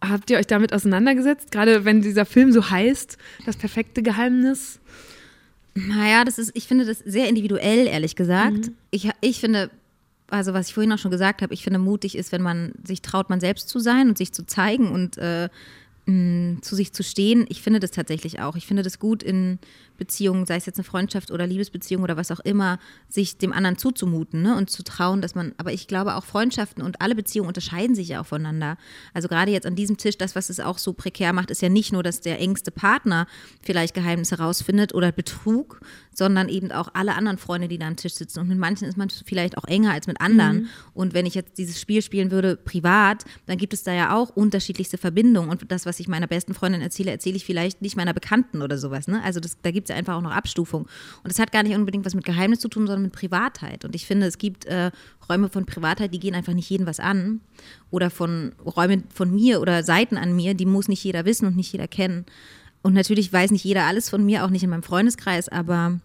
[0.00, 1.50] Habt ihr euch damit auseinandergesetzt?
[1.50, 4.78] Gerade wenn dieser Film so heißt, das perfekte Geheimnis.
[5.74, 8.70] Naja, das ist, ich finde das sehr individuell, ehrlich gesagt.
[8.90, 9.70] Ich, ich finde,
[10.28, 13.02] also was ich vorhin auch schon gesagt habe, ich finde mutig ist, wenn man sich
[13.02, 15.48] traut, man selbst zu sein und sich zu zeigen und äh,
[16.06, 17.46] mh, zu sich zu stehen.
[17.48, 18.56] Ich finde das tatsächlich auch.
[18.56, 19.58] Ich finde das gut in
[19.96, 22.78] Beziehungen, sei es jetzt eine Freundschaft oder Liebesbeziehung oder was auch immer,
[23.08, 24.56] sich dem anderen zuzumuten ne?
[24.56, 28.08] und zu trauen, dass man, aber ich glaube auch Freundschaften und alle Beziehungen unterscheiden sich
[28.08, 28.76] ja auch voneinander.
[29.12, 31.68] Also gerade jetzt an diesem Tisch, das, was es auch so prekär macht, ist ja
[31.68, 33.26] nicht nur, dass der engste Partner
[33.62, 35.80] vielleicht Geheimnisse herausfindet oder Betrug,
[36.12, 38.40] sondern eben auch alle anderen Freunde, die da am Tisch sitzen.
[38.40, 40.56] Und mit manchen ist man vielleicht auch enger als mit anderen.
[40.56, 40.68] Mhm.
[40.92, 44.30] Und wenn ich jetzt dieses Spiel spielen würde, privat, dann gibt es da ja auch
[44.30, 45.50] unterschiedlichste Verbindungen.
[45.50, 48.78] Und das, was ich meiner besten Freundin erzähle, erzähle ich vielleicht nicht meiner Bekannten oder
[48.78, 49.08] sowas.
[49.08, 49.22] Ne?
[49.22, 50.82] Also das, da gibt es ja einfach auch noch Abstufung.
[50.82, 53.84] Und das hat gar nicht unbedingt was mit Geheimnis zu tun, sondern mit Privatheit.
[53.84, 54.90] Und ich finde, es gibt äh,
[55.28, 57.40] Räume von Privatheit, die gehen einfach nicht jedem was an.
[57.90, 61.56] Oder von Räumen von mir oder Seiten an mir, die muss nicht jeder wissen und
[61.56, 62.26] nicht jeder kennen.
[62.82, 66.00] Und natürlich weiß nicht jeder alles von mir, auch nicht in meinem Freundeskreis, aber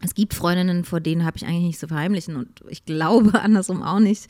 [0.00, 3.82] es gibt Freundinnen, vor denen habe ich eigentlich nicht zu verheimlichen und ich glaube andersrum
[3.82, 4.28] auch nicht.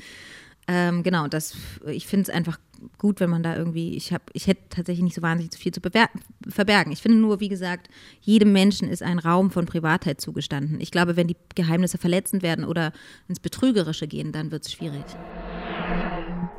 [0.66, 1.54] Ähm, genau, das,
[1.86, 2.58] ich finde es einfach
[2.98, 5.80] gut, wenn man da irgendwie, ich habe, ich hätte tatsächlich nicht so wahnsinnig viel zu
[5.80, 6.92] verbergen.
[6.92, 7.88] Ich finde nur, wie gesagt,
[8.20, 10.80] jedem Menschen ist ein Raum von Privatheit zugestanden.
[10.80, 12.92] Ich glaube, wenn die Geheimnisse verletzend werden oder
[13.28, 15.04] ins Betrügerische gehen, dann wird es schwierig.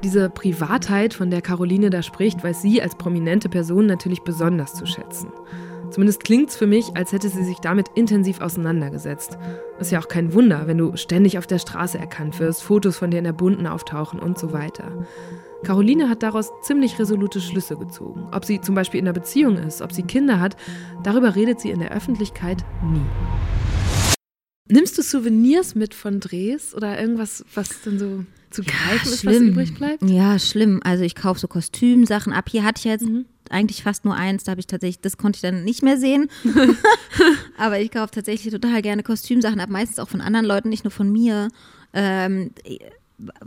[0.04, 4.86] Diese Privatheit, von der Caroline da spricht, weiß sie als prominente Person natürlich besonders zu
[4.86, 5.30] schätzen.
[5.90, 9.38] Zumindest klingt es für mich, als hätte sie sich damit intensiv auseinandergesetzt.
[9.80, 13.12] Ist ja auch kein Wunder, wenn du ständig auf der Straße erkannt wirst, Fotos von
[13.12, 15.06] dir in der Bunten auftauchen und so weiter.
[15.66, 18.28] Caroline hat daraus ziemlich resolute Schlüsse gezogen.
[18.32, 20.56] Ob sie zum Beispiel in einer Beziehung ist, ob sie Kinder hat,
[21.04, 23.02] darüber redet sie in der Öffentlichkeit nie.
[24.70, 29.26] Nimmst du Souvenirs mit von Drehs oder irgendwas, was dann so zu greifen ja, ist,
[29.26, 30.04] was übrig bleibt?
[30.04, 30.82] Ja, schlimm.
[30.84, 32.46] Also ich kaufe so Kostümsachen ab.
[32.50, 33.26] Hier hatte ich jetzt mhm.
[33.50, 34.44] eigentlich fast nur eins.
[34.44, 36.30] Da habe ich tatsächlich, das konnte ich dann nicht mehr sehen.
[37.58, 39.70] Aber ich kaufe tatsächlich total gerne Kostümsachen ab.
[39.70, 41.48] Meistens auch von anderen Leuten, nicht nur von mir.
[41.94, 42.52] Ähm,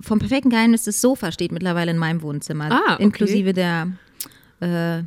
[0.00, 2.70] vom perfekten Geheimnis das Sofa steht mittlerweile in meinem Wohnzimmer.
[2.70, 3.02] Ah, okay.
[3.02, 3.92] Inklusive der
[4.61, 5.02] äh,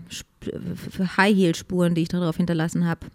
[1.17, 3.07] High-Heel-Spuren, die ich darauf hinterlassen habe.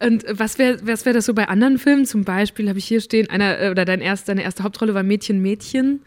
[0.00, 2.06] Und was wäre was wär das so bei anderen Filmen?
[2.06, 5.02] Zum Beispiel habe ich hier stehen, einer, äh, oder dein erst, deine erste Hauptrolle war
[5.02, 6.02] Mädchen, Mädchen.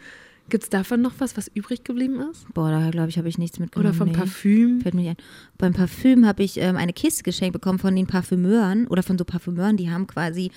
[0.48, 2.46] Gibt es davon noch was, was übrig geblieben ist?
[2.54, 3.90] Boah, da glaube ich, habe ich nichts mitgenommen.
[3.90, 4.14] Oder vom nee.
[4.14, 4.80] Parfüm?
[4.80, 5.16] Fällt mir ein.
[5.58, 9.24] Beim Parfüm habe ich ähm, eine Kiste geschenkt bekommen von den Parfümeuren oder von so
[9.24, 10.50] Parfümeuren, die haben quasi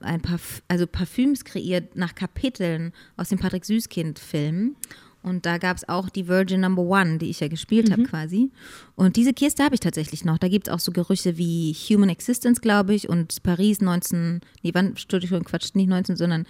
[0.00, 4.76] ein Parf also Parfüms kreiert nach Kapiteln aus dem Patrick Süßkind-Film.
[5.22, 7.92] Und da gab es auch die Virgin Number One, die ich ja gespielt mhm.
[7.92, 8.50] habe quasi.
[8.94, 10.38] Und diese Kiste habe ich tatsächlich noch.
[10.38, 14.70] Da gibt es auch so Gerüche wie Human Existence, glaube ich, und Paris 19, nee,
[14.74, 16.46] wann, Entschuldigung, Quatsch, nicht 19, sondern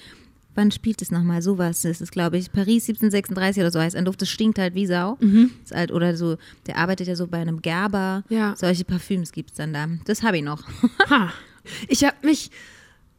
[0.55, 1.43] wann spielt es nochmal?
[1.43, 4.75] Sowas das ist, glaube ich, Paris 1736 oder so heißt ein Duft, das stinkt halt
[4.75, 5.17] wie Sau.
[5.21, 5.53] Mhm.
[5.63, 8.25] Ist halt, oder so, der arbeitet ja so bei einem Gerber.
[8.29, 8.55] Ja.
[8.57, 9.87] Solche Parfüms gibt es dann da.
[10.05, 10.65] Das habe ich noch.
[11.11, 11.33] ha.
[11.89, 12.51] Ich habe mich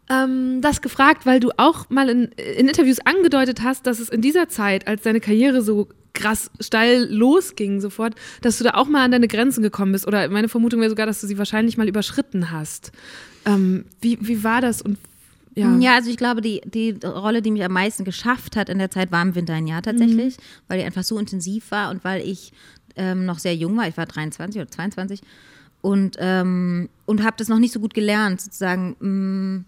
[0.10, 4.22] ähm, das gefragt, weil du auch mal in, in Interviews angedeutet hast, dass es in
[4.22, 9.06] dieser Zeit, als deine Karriere so krass steil losging sofort, dass du da auch mal
[9.06, 10.08] an deine Grenzen gekommen bist.
[10.08, 12.92] Oder meine Vermutung wäre sogar, dass du sie wahrscheinlich mal überschritten hast.
[13.46, 14.98] Ähm, wie, wie war das und
[15.56, 15.78] ja.
[15.80, 18.92] ja, also ich glaube, die, die Rolle, die mich am meisten geschafft hat in der
[18.92, 20.42] Zeit, war im Winter ein Jahr tatsächlich, mhm.
[20.68, 22.54] weil die einfach so intensiv war und weil ich
[22.96, 23.88] ähm, noch sehr jung war.
[23.88, 25.22] Ich war 23 oder 22
[25.82, 28.96] und, ähm, und habe das noch nicht so gut gelernt, sozusagen.
[29.00, 29.66] Mh, mm,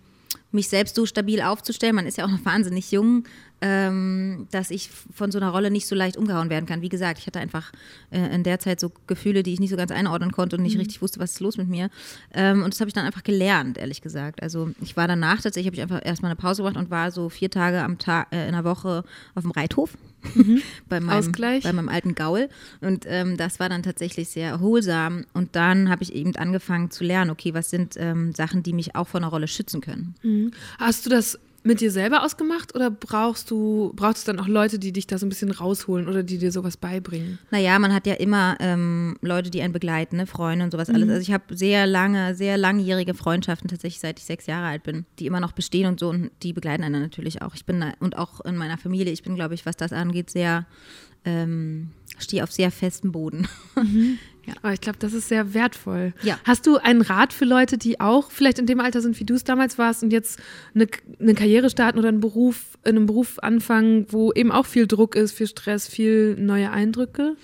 [0.51, 3.23] mich selbst so stabil aufzustellen, man ist ja auch noch wahnsinnig jung,
[3.61, 6.81] ähm, dass ich von so einer Rolle nicht so leicht umgehauen werden kann.
[6.81, 7.71] Wie gesagt, ich hatte einfach
[8.09, 10.75] äh, in der Zeit so Gefühle, die ich nicht so ganz einordnen konnte und nicht
[10.75, 10.81] mhm.
[10.81, 11.89] richtig wusste, was ist los mit mir.
[12.33, 14.41] Ähm, und das habe ich dann einfach gelernt, ehrlich gesagt.
[14.41, 17.29] Also ich war danach tatsächlich, habe ich einfach erstmal eine Pause gemacht und war so
[17.29, 19.03] vier Tage am Tag äh, in der Woche
[19.35, 19.95] auf dem Reithof.
[20.33, 20.61] Mhm.
[20.89, 21.63] bei, meinem, Ausgleich.
[21.63, 22.49] bei meinem alten Gaul.
[22.79, 25.25] Und ähm, das war dann tatsächlich sehr erholsam.
[25.33, 28.95] Und dann habe ich eben angefangen zu lernen, okay, was sind ähm, Sachen, die mich
[28.95, 30.15] auch vor einer Rolle schützen können.
[30.23, 30.51] Mhm.
[30.79, 34.79] Hast du das mit dir selber ausgemacht oder brauchst du, brauchst du dann auch Leute,
[34.79, 37.37] die dich da so ein bisschen rausholen oder die dir sowas beibringen?
[37.51, 40.25] Naja, man hat ja immer ähm, Leute, die einen begleiten, ne?
[40.25, 40.95] Freunde und sowas mhm.
[40.95, 41.09] alles.
[41.09, 45.05] Also ich habe sehr lange, sehr langjährige Freundschaften tatsächlich, seit ich sechs Jahre alt bin,
[45.19, 47.53] die immer noch bestehen und so und die begleiten einen natürlich auch.
[47.53, 50.65] Ich bin und auch in meiner Familie, ich bin, glaube ich, was das angeht, sehr
[51.25, 53.47] ähm, stehe auf sehr festem Boden.
[53.75, 54.17] Mhm.
[54.45, 54.53] Ja.
[54.61, 56.13] Aber ich glaube, das ist sehr wertvoll.
[56.23, 56.39] Ja.
[56.43, 59.35] Hast du einen Rat für Leute, die auch vielleicht in dem Alter sind, wie du
[59.35, 60.39] es damals warst und jetzt
[60.73, 60.87] eine,
[61.19, 65.15] eine Karriere starten oder einen Beruf, in einem Beruf anfangen, wo eben auch viel Druck
[65.15, 67.35] ist, viel Stress, viel neue Eindrücke?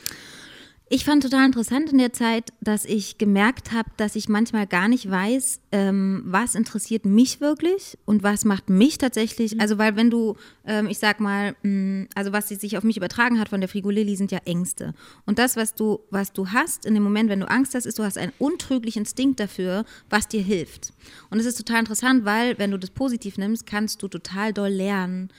[0.90, 4.88] Ich fand total interessant in der Zeit, dass ich gemerkt habe, dass ich manchmal gar
[4.88, 9.56] nicht weiß, ähm, was interessiert mich wirklich und was macht mich tatsächlich.
[9.56, 9.60] Mhm.
[9.60, 12.96] Also, weil wenn du, ähm, ich sag mal, mh, mm, also was sich auf mich
[12.96, 14.94] übertragen hat von der Frigolilli, sind ja Ängste.
[15.26, 18.00] Und das, was du, was du hast in dem Moment, wenn du Angst hast, ist,
[18.00, 20.94] du hast einen untrüglichen Instinkt dafür, was dir hilft.
[21.30, 24.70] Und es ist total interessant, weil wenn du das positiv nimmst, kannst du total doll
[24.70, 25.34] lernen,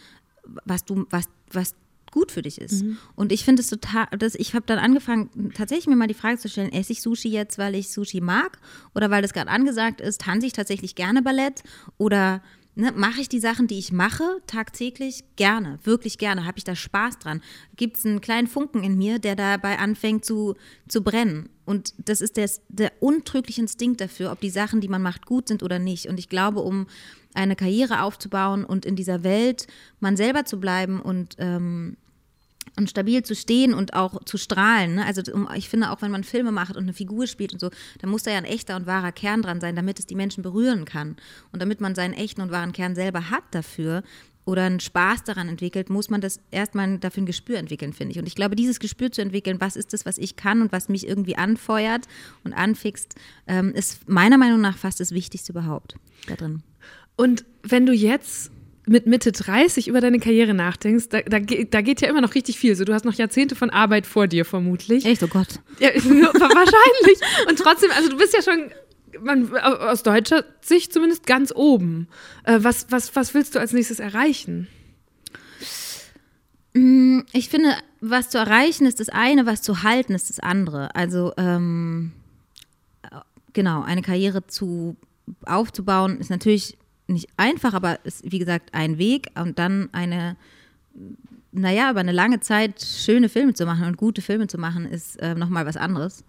[0.67, 1.75] was du, was, was
[2.11, 2.83] gut für dich ist.
[3.14, 6.38] Und ich finde es total, das, ich habe dann angefangen, tatsächlich mir mal die Frage
[6.38, 8.59] zu stellen, esse ich Sushi jetzt, weil ich Sushi mag
[8.94, 11.62] oder weil das gerade angesagt ist, tanze ich tatsächlich gerne Ballett
[11.97, 12.42] oder
[12.79, 16.75] ne, mache ich die Sachen, die ich mache, tagtäglich gerne, wirklich gerne, habe ich da
[16.75, 17.42] Spaß dran.
[17.77, 20.55] Gibt es einen kleinen Funken in mir, der dabei anfängt zu,
[20.88, 21.51] zu brennen.
[21.66, 25.49] Und das ist der, der untrügliche Instinkt dafür, ob die Sachen, die man macht, gut
[25.49, 26.07] sind oder nicht.
[26.07, 26.87] Und ich glaube, um
[27.35, 29.67] eine Karriere aufzubauen und in dieser Welt
[30.01, 31.97] man selber zu bleiben und ähm,
[32.77, 34.97] und stabil zu stehen und auch zu strahlen.
[34.97, 35.07] Ne?
[35.07, 35.23] Also
[35.57, 38.23] ich finde auch, wenn man Filme macht und eine Figur spielt und so, dann muss
[38.23, 41.17] da ja ein echter und wahrer Kern dran sein, damit es die Menschen berühren kann.
[41.53, 44.03] Und damit man seinen echten und wahren Kern selber hat dafür
[44.45, 48.19] oder einen Spaß daran entwickelt, muss man das erstmal dafür ein Gespür entwickeln, finde ich.
[48.19, 50.88] Und ich glaube, dieses Gespür zu entwickeln, was ist das, was ich kann und was
[50.88, 52.07] mich irgendwie anfeuert
[52.45, 53.14] und anfixt,
[53.47, 55.97] ähm, ist meiner Meinung nach fast das Wichtigste überhaupt
[56.29, 56.62] da drin.
[57.18, 58.52] Und wenn du jetzt
[58.87, 62.59] mit Mitte 30 über deine Karriere nachdenkst, da, da, da geht ja immer noch richtig
[62.59, 62.76] viel.
[62.76, 65.04] So, du hast noch Jahrzehnte von Arbeit vor dir vermutlich.
[65.04, 65.61] Echt, oh Gott.
[65.81, 67.20] Ja, wahrscheinlich.
[67.48, 68.70] Und trotzdem, also du bist ja schon
[69.20, 72.07] man, aus deutscher Sicht zumindest ganz oben.
[72.44, 74.68] Äh, was, was, was willst du als nächstes erreichen?
[77.33, 80.94] Ich finde, was zu erreichen ist das eine, was zu halten ist das andere.
[80.94, 82.12] Also ähm,
[83.02, 83.09] äh,
[83.54, 84.96] genau, eine Karriere zu
[85.44, 86.78] aufzubauen ist natürlich
[87.09, 90.37] nicht einfach, aber ist wie gesagt ein Weg und dann eine,
[91.53, 95.16] naja, über eine lange Zeit schöne Filme zu machen und gute Filme zu machen, ist
[95.21, 96.25] äh, nochmal was anderes.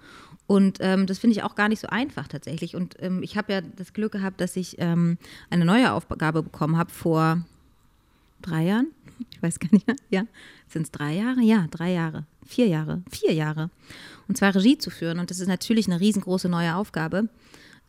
[0.47, 2.75] Und ähm, das finde ich auch gar nicht so einfach tatsächlich.
[2.75, 5.19] Und ähm, ich habe ja das Glück gehabt, dass ich ähm,
[5.51, 7.45] eine neue Aufgabe bekommen habe vor
[8.41, 8.87] drei Jahren.
[9.31, 9.97] Ich weiß gar nicht mehr.
[10.09, 10.23] Ja,
[10.67, 11.41] sind es drei Jahre?
[11.41, 12.25] Ja, drei Jahre.
[12.45, 13.03] Vier Jahre.
[13.11, 13.69] Vier Jahre.
[14.27, 15.19] Und zwar Regie zu führen.
[15.19, 17.29] Und das ist natürlich eine riesengroße neue Aufgabe,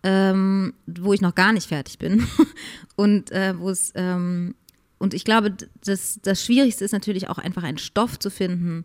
[0.02, 2.26] ähm, wo ich noch gar nicht fertig bin.
[2.96, 4.54] und äh, wo es, ähm,
[4.98, 8.84] und ich glaube, das, das Schwierigste ist natürlich auch einfach einen Stoff zu finden,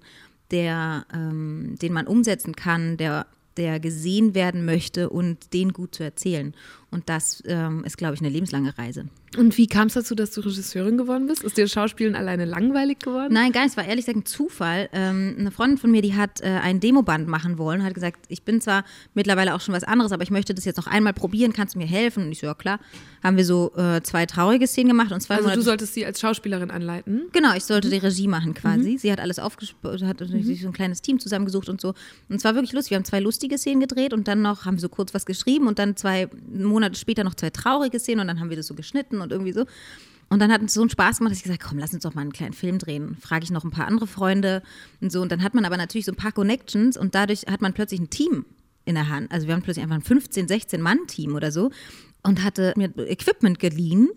[0.52, 3.26] der, ähm, den man umsetzen kann, der
[3.58, 6.54] der gesehen werden möchte und den gut zu erzählen.
[6.96, 9.06] Und das ähm, ist, glaube ich, eine lebenslange Reise.
[9.38, 11.44] Und wie kam es dazu, dass du Regisseurin geworden bist?
[11.44, 13.34] Ist dir Schauspielen alleine langweilig geworden?
[13.34, 13.72] Nein, gar nicht.
[13.72, 14.88] Es war ehrlich gesagt ein Zufall.
[14.94, 18.44] Ähm, eine Freundin von mir, die hat äh, ein Demoband machen wollen, hat gesagt, ich
[18.44, 21.52] bin zwar mittlerweile auch schon was anderes, aber ich möchte das jetzt noch einmal probieren.
[21.52, 22.24] Kannst du mir helfen?
[22.24, 22.80] Und ich so, ja klar.
[23.22, 26.06] Haben wir so äh, zwei traurige Szenen gemacht und zwei Also Monate du solltest sie
[26.06, 27.24] als Schauspielerin anleiten.
[27.34, 28.98] Genau, ich sollte die Regie machen quasi.
[28.98, 31.90] Sie hat alles aufgespielt, hat sich so ein kleines Team zusammengesucht und so.
[32.30, 32.92] Und es war wirklich lustig.
[32.92, 35.68] Wir haben zwei lustige Szenen gedreht und dann noch haben wir so kurz was geschrieben
[35.68, 38.76] und dann zwei Monate später noch zwei traurige Szenen und dann haben wir das so
[38.76, 39.66] geschnitten und irgendwie so.
[40.30, 42.16] Und dann hat es so einen Spaß gemacht, dass ich gesagt komm, lass uns doch
[42.16, 43.16] mal einen kleinen Film drehen.
[43.22, 44.64] Frage ich noch ein paar andere Freunde
[45.02, 45.22] und so.
[45.22, 48.00] Und dann hat man aber natürlich so ein paar Connections und dadurch hat man plötzlich
[48.00, 48.46] ein Team
[48.86, 49.32] in der Hand.
[49.32, 51.72] Also wir haben plötzlich einfach ein 15, 16 Mann-Team oder so
[52.24, 54.10] und hatte mir Equipment geliehen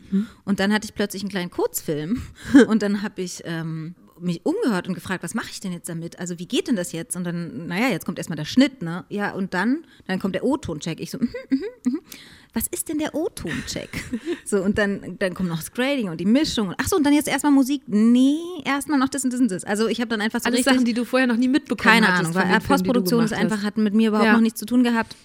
[0.45, 2.23] und dann hatte ich plötzlich einen kleinen Kurzfilm
[2.69, 6.19] und dann habe ich ähm, mich umgehört und gefragt, was mache ich denn jetzt damit?
[6.19, 7.17] Also wie geht denn das jetzt?
[7.17, 9.05] Und dann, naja, jetzt kommt erstmal der Schnitt, ne?
[9.09, 11.01] Ja, und dann, dann kommt der O-Ton-Check.
[11.01, 12.01] Ich so, mhm, mhm, mhm.
[12.53, 13.89] was ist denn der O-Ton-Check?
[14.45, 16.69] so, und dann, dann kommt noch das Grading und die Mischung.
[16.69, 17.83] Und, ach so, und dann jetzt erstmal Musik?
[17.87, 19.65] Nee, erstmal noch das und das und das.
[19.65, 22.09] Also ich habe dann einfach so Alles Sachen, die du vorher noch nie mitbekommen keine
[22.09, 22.37] hattest.
[22.37, 23.65] Ahnung, weil Postproduktion ist einfach, hast.
[23.65, 24.33] hat mit mir überhaupt Ja.
[24.35, 25.17] noch nichts zu tun gehabt.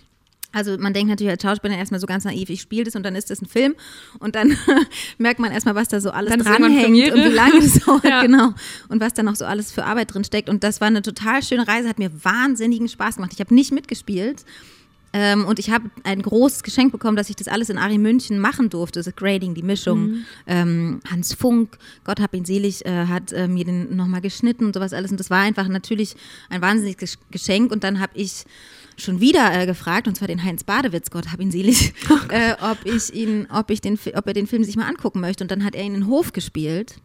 [0.54, 3.16] Also man denkt natürlich als Schauspieler erstmal so ganz naiv, ich spiele das und dann
[3.16, 3.76] ist das ein Film
[4.20, 4.56] und dann
[5.18, 8.22] merkt man erstmal, was da so alles dranhängt und wie lange das dauert, Ja.
[8.22, 8.54] genau.
[8.88, 10.50] Und was da noch so alles für Arbeit drin steckt.
[10.50, 13.32] Und das war eine total schöne Reise, hat mir wahnsinnigen Spaß gemacht.
[13.34, 14.46] Ich habe nicht mitgespielt.
[15.16, 18.39] Ähm, und ich habe ein großes Geschenk bekommen, dass ich das alles in Ari München
[18.39, 19.00] machen durfte.
[19.02, 20.00] Das Grading, die Mischung.
[20.08, 20.26] Mhm.
[20.48, 24.74] Ähm, Hans Funk, Gott hab ihn selig, äh, hat äh, mir den nochmal geschnitten und
[24.74, 25.12] sowas alles.
[25.12, 26.16] Und das war einfach natürlich
[26.50, 27.72] ein wahnsinniges Geschenk.
[27.72, 28.44] Und dann habe ich
[28.97, 32.56] schon wieder äh, gefragt, und zwar den Heinz Badewitz, Gott hab ihn selig, Oh äh,
[32.62, 35.43] ob ich ihn, ob ich den, ob er den Film sich mal angucken möchte.
[35.43, 36.95] Und dann hat er ihn in Hof gespielt.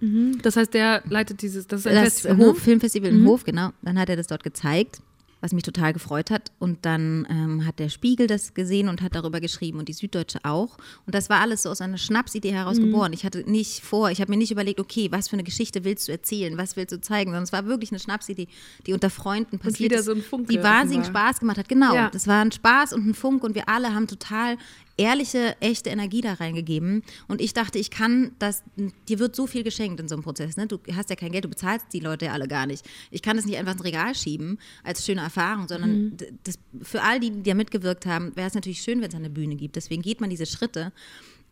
[0.42, 2.60] Das heißt, der leitet dieses, das ist ein Das Festival, Hof, ne?
[2.62, 3.70] Filmfestival im Hof, genau.
[3.82, 4.98] Dann hat er das dort gezeigt,
[5.40, 6.50] was mich total gefreut hat.
[6.58, 10.38] Und dann ähm, hat der Spiegel das gesehen und hat darüber geschrieben und die Süddeutsche
[10.42, 10.76] auch.
[11.06, 13.12] Und das war alles so aus einer Schnapsidee heraus geboren.
[13.12, 16.08] Ich hatte nicht vor, ich habe mir nicht überlegt, okay, was für eine Geschichte willst
[16.08, 18.48] du erzählen, was willst du zeigen, sondern es war wirklich eine Schnapsidee,
[18.86, 21.28] die unter Freunden passiert wieder ist, so ein Funke die wahnsinnig offenbar.
[21.28, 21.68] Spaß gemacht hat.
[21.68, 22.10] Genau, Ja.
[22.10, 24.56] das war ein Spaß und ein Funk und wir alle haben total
[24.98, 27.02] ehrliche, echte Energie da reingegeben.
[27.28, 28.64] Und ich dachte, ich kann das,
[29.08, 30.56] dir wird so viel geschenkt in so einem Prozess.
[30.56, 30.66] Ne?
[30.66, 32.84] Du hast ja kein Geld, du bezahlst die Leute ja alle gar nicht.
[33.12, 37.02] Ich kann das nicht einfach ins Regal schieben als schöne Erfahrung, sondern d- das, für
[37.02, 39.76] all die, die da mitgewirkt haben, wäre es natürlich schön, wenn es eine Bühne gibt.
[39.76, 40.92] Deswegen geht man diese Schritte.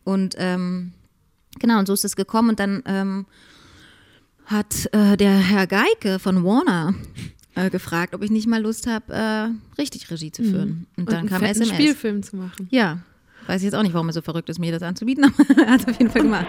[0.03, 0.91] Und ähm,
[1.59, 2.49] genau, und so ist es gekommen.
[2.49, 3.25] Und dann ähm,
[4.45, 6.93] hat äh, der Herr Geike von Warner
[7.55, 10.87] äh, gefragt, ob ich nicht mal Lust habe, äh, richtig Regie zu führen.
[10.95, 11.69] Und dann einen kam SMS.
[11.69, 12.67] Spielfilm zu machen.
[12.69, 12.99] Ja,
[13.47, 15.71] weiß ich jetzt auch nicht, warum er so verrückt ist, mir das anzubieten, aber er
[15.71, 16.47] hat es auf jeden Fall gemacht.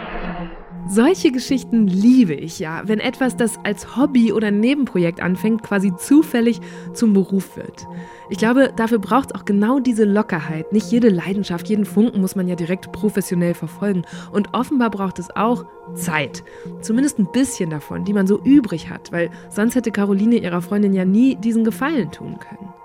[0.90, 6.62] Solche Geschichten liebe ich ja, wenn etwas, das als Hobby oder Nebenprojekt anfängt, quasi zufällig
[6.94, 7.86] zum Beruf wird.
[8.30, 10.72] Ich glaube, dafür braucht es auch genau diese Lockerheit.
[10.72, 14.04] Nicht jede Leidenschaft, jeden Funken muss man ja direkt professionell verfolgen.
[14.32, 16.42] Und offenbar braucht es auch Zeit.
[16.80, 20.94] Zumindest ein bisschen davon, die man so übrig hat, weil sonst hätte Caroline ihrer Freundin
[20.94, 22.77] ja nie diesen Gefallen tun können.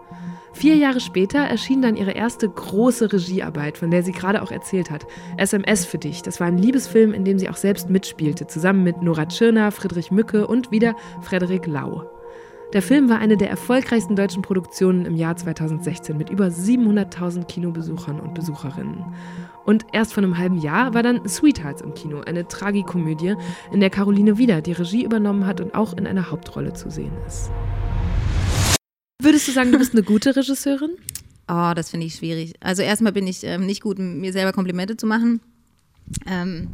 [0.53, 4.91] Vier Jahre später erschien dann ihre erste große Regiearbeit, von der sie gerade auch erzählt
[4.91, 5.05] hat.
[5.37, 6.21] SMS für dich.
[6.21, 10.11] Das war ein Liebesfilm, in dem sie auch selbst mitspielte, zusammen mit Nora Tschirner, Friedrich
[10.11, 12.07] Mücke und wieder Frederik Lau.
[12.73, 18.19] Der Film war eine der erfolgreichsten deutschen Produktionen im Jahr 2016 mit über 700.000 Kinobesuchern
[18.19, 19.05] und Besucherinnen.
[19.63, 23.35] Und erst vor einem halben Jahr war dann Sweethearts im Kino, eine Tragikomödie,
[23.71, 27.13] in der Caroline wieder die Regie übernommen hat und auch in einer Hauptrolle zu sehen
[27.27, 27.51] ist.
[29.23, 30.91] Würdest du sagen, du bist eine gute Regisseurin?
[31.47, 32.55] Oh, das finde ich schwierig.
[32.59, 35.39] Also erstmal bin ich ähm, nicht gut, mir selber Komplimente zu machen.
[36.25, 36.73] Ähm,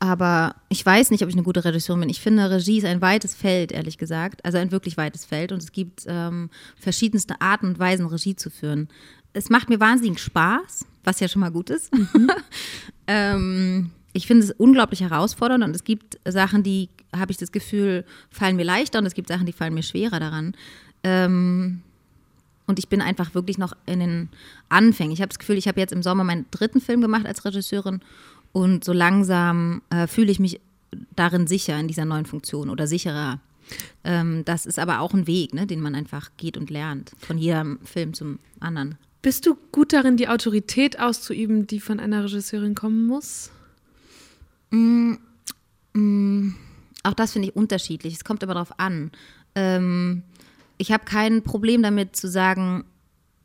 [0.00, 2.10] aber ich weiß nicht, ob ich eine gute Regisseurin bin.
[2.10, 4.44] Ich finde, Regie ist ein weites Feld, ehrlich gesagt.
[4.44, 5.52] Also ein wirklich weites Feld.
[5.52, 8.88] Und es gibt ähm, verschiedenste Arten und Weisen, Regie zu führen.
[9.32, 11.94] Es macht mir wahnsinnig Spaß, was ja schon mal gut ist.
[11.94, 12.30] Mhm.
[13.06, 18.04] ähm, ich finde es unglaublich herausfordernd und es gibt Sachen, die, habe ich das Gefühl,
[18.30, 20.56] fallen mir leichter und es gibt Sachen, die fallen mir schwerer daran.
[21.06, 21.82] Ähm,
[22.66, 24.28] und ich bin einfach wirklich noch in den
[24.68, 25.12] Anfängen.
[25.12, 28.00] Ich habe das Gefühl, ich habe jetzt im Sommer meinen dritten Film gemacht als Regisseurin
[28.52, 30.60] und so langsam äh, fühle ich mich
[31.14, 33.40] darin sicher in dieser neuen Funktion oder sicherer.
[34.02, 37.38] Ähm, das ist aber auch ein Weg, ne, den man einfach geht und lernt, von
[37.38, 38.98] jedem Film zum anderen.
[39.22, 43.50] Bist du gut darin, die Autorität auszuüben, die von einer Regisseurin kommen muss?
[44.70, 45.14] Mm,
[45.92, 46.54] mm,
[47.04, 48.14] auch das finde ich unterschiedlich.
[48.14, 49.12] Es kommt aber darauf an.
[49.54, 50.22] Ähm,
[50.78, 52.84] ich habe kein Problem damit zu sagen,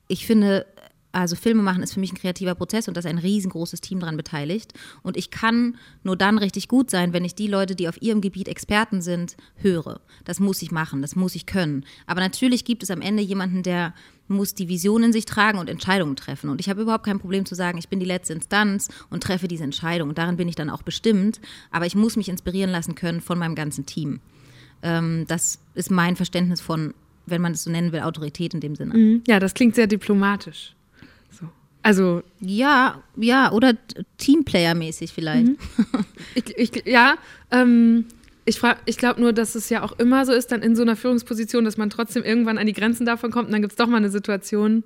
[0.08, 0.65] ich finde,
[1.12, 4.00] also Filme machen ist für mich ein kreativer Prozess und da ist ein riesengroßes Team
[4.00, 4.74] daran beteiligt.
[5.04, 8.22] Und ich kann nur dann richtig gut sein, wenn ich die Leute, die auf ihrem
[8.22, 10.02] Gebiet Experten sind, höre.
[10.24, 11.86] Das muss ich machen, das muss ich können.
[12.08, 13.94] Aber natürlich gibt es am Ende jemanden, der
[14.28, 16.50] muss die Vision in sich tragen und Entscheidungen treffen.
[16.50, 19.50] Und ich habe überhaupt kein Problem zu sagen, ich bin die letzte Instanz und treffe
[19.50, 20.10] diese Entscheidung.
[20.10, 21.41] Und darin bin ich dann auch bestimmt.
[21.72, 24.22] Aber ich muss mich inspirieren lassen können von meinem ganzen Team.
[24.82, 26.94] Ähm, das ist mein Verständnis von
[27.26, 28.94] wenn man es so nennen will, Autorität in dem Sinne.
[28.94, 29.24] Mhm.
[29.28, 30.74] Ja, das klingt sehr diplomatisch.
[31.30, 31.48] So.
[31.84, 32.24] Also.
[32.40, 33.74] Ja, ja, oder
[34.20, 35.48] Teamplayer-mäßig vielleicht.
[35.48, 35.58] Mhm.
[36.34, 37.16] Ich, ich, ja,
[37.50, 38.06] ähm,
[38.46, 40.96] ich, ich glaube nur, dass es ja auch immer so ist, dann in so einer
[40.96, 43.88] Führungsposition, dass man trotzdem irgendwann an die Grenzen davon kommt und dann gibt es doch
[43.88, 44.84] mal eine Situation,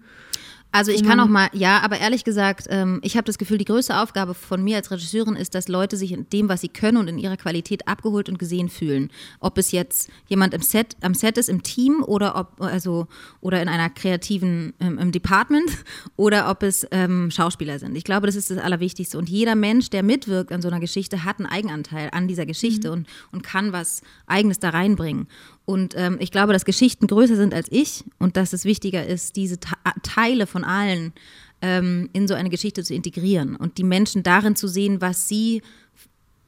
[0.75, 3.63] also ich kann auch mal, ja, aber ehrlich gesagt, ähm, ich habe das Gefühl, die
[3.63, 6.97] größte Aufgabe von mir als Regisseurin ist, dass Leute sich in dem, was sie können
[6.97, 9.09] und in ihrer Qualität abgeholt und gesehen fühlen.
[9.39, 13.07] Ob es jetzt jemand im Set, am Set ist, im Team oder ob, also,
[13.39, 15.71] oder in einer kreativen, ähm, im Department
[16.17, 17.95] oder ob es ähm, Schauspieler sind.
[17.95, 19.17] Ich glaube, das ist das Allerwichtigste.
[19.17, 22.89] Und jeder Mensch, der mitwirkt an so einer Geschichte, hat einen Eigenanteil an dieser Geschichte
[22.89, 22.93] mhm.
[22.93, 25.27] und, und kann was Eigenes da reinbringen.
[25.65, 29.36] Und ähm, ich glaube, dass Geschichten größer sind als ich und dass es wichtiger ist,
[29.36, 31.13] diese Ta Teile von allen
[31.62, 35.63] ähm, in so eine Geschichte zu integrieren und die Menschen darin zu sehen, was sie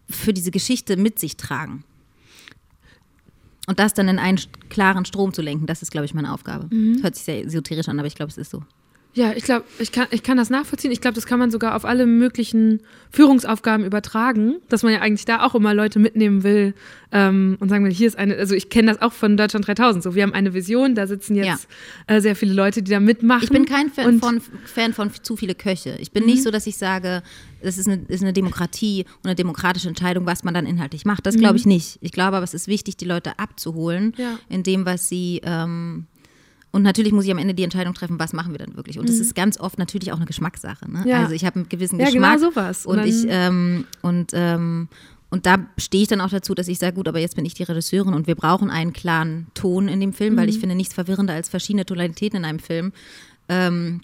[0.07, 1.83] für diese Geschichte mit sich tragen.
[3.67, 6.73] Und das dann in einen klaren Strom zu lenken, das ist, glaube ich, meine Aufgabe.
[6.73, 7.03] Mhm.
[7.03, 8.63] Hört sich sehr esoterisch an, aber ich glaube, es ist so.
[9.17, 10.91] Ja, ich glaube, ich kann, ich kann das nachvollziehen.
[10.91, 15.25] Ich glaube, das kann man sogar auf alle möglichen Führungsaufgaben übertragen, dass man ja eigentlich
[15.25, 16.75] da auch immer Leute mitnehmen will
[17.11, 20.03] ähm, und sagen will, hier ist eine, also ich kenne das auch von Deutschland 3000,
[20.03, 21.67] so wir haben eine Vision, da sitzen jetzt
[22.07, 22.17] ja.
[22.17, 23.45] äh, sehr viele Leute, die da mitmachen.
[23.45, 25.97] Ich bin kein Fan, von, Fan von zu viele Köche.
[25.99, 26.29] Ich bin mhm.
[26.29, 27.23] nicht so, dass ich sage,
[27.63, 31.25] das ist eine, ist eine Demokratie und eine demokratische Entscheidung, was man dann inhaltlich macht.
[31.25, 31.59] Das glaube mhm.
[31.59, 31.97] ich nicht.
[32.01, 34.37] Ich glaube aber, es ist wichtig, die Leute abzuholen ja.
[34.47, 36.05] in dem, was sie ähm,
[36.71, 38.99] und natürlich muss ich am Ende die Entscheidung treffen, was machen wir dann wirklich.
[38.99, 39.07] Und mhm.
[39.09, 40.89] das ist ganz oft natürlich auch eine Geschmackssache.
[40.91, 41.03] Ne?
[41.07, 41.21] Ja.
[41.21, 42.39] Also ich habe einen gewissen ja, Geschmack.
[42.39, 42.85] Genau sowas.
[42.85, 44.89] Und, und ich ähm, und ähm,
[45.29, 47.53] und da stehe ich dann auch dazu, dass ich sage, gut, aber jetzt bin ich
[47.53, 50.37] die Regisseurin und wir brauchen einen klaren Ton in dem Film, mhm.
[50.37, 52.93] weil ich finde nichts verwirrender als verschiedene Tonalitäten in einem Film.
[53.49, 54.01] Ähm,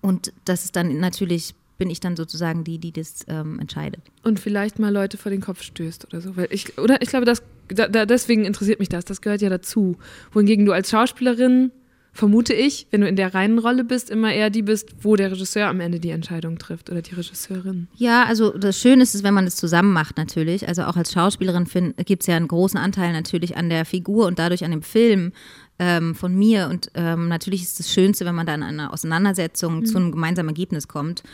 [0.00, 4.00] und das ist dann natürlich bin ich dann sozusagen die, die das ähm, entscheidet.
[4.22, 6.36] Und vielleicht mal Leute vor den Kopf stößt oder so.
[6.36, 9.04] Weil ich, oder ich glaube, das, da, deswegen interessiert mich das.
[9.04, 9.96] Das gehört ja dazu.
[10.32, 11.72] Wohingegen du als Schauspielerin
[12.14, 15.32] vermute ich, wenn du in der reinen Rolle bist, immer eher die bist, wo der
[15.32, 17.88] Regisseur am Ende die Entscheidung trifft oder die Regisseurin.
[17.96, 20.66] Ja, also das Schöne ist es, wenn man es zusammen macht natürlich.
[20.66, 24.38] Also auch als Schauspielerin gibt es ja einen großen Anteil natürlich an der Figur und
[24.38, 25.32] dadurch an dem Film
[25.80, 26.68] ähm, von mir.
[26.70, 29.86] Und ähm, natürlich ist es das Schönste, wenn man dann in einer Auseinandersetzung mhm.
[29.86, 31.24] zu einem gemeinsamen Ergebnis kommt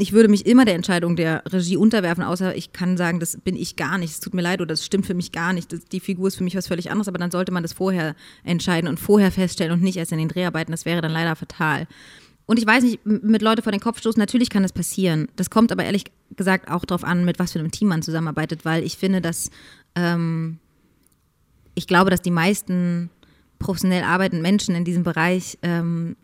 [0.00, 3.56] ich würde mich immer der Entscheidung der Regie unterwerfen, außer ich kann sagen, das bin
[3.56, 5.84] ich gar nicht, es tut mir leid oder das stimmt für mich gar nicht, das,
[5.86, 8.88] die Figur ist für mich was völlig anderes, aber dann sollte man das vorher entscheiden
[8.88, 11.88] und vorher feststellen und nicht erst in den Dreharbeiten, das wäre dann leider fatal.
[12.46, 15.28] Und ich weiß nicht, mit Leute vor den Kopf stoßen, natürlich kann das passieren.
[15.36, 18.64] Das kommt aber ehrlich gesagt auch darauf an, mit was für einem Team man zusammenarbeitet,
[18.64, 19.50] weil ich finde, dass
[19.96, 20.58] ähm,
[21.74, 23.10] ich glaube, dass die meisten
[23.58, 26.16] professionell arbeitenden Menschen in diesem Bereich ähm,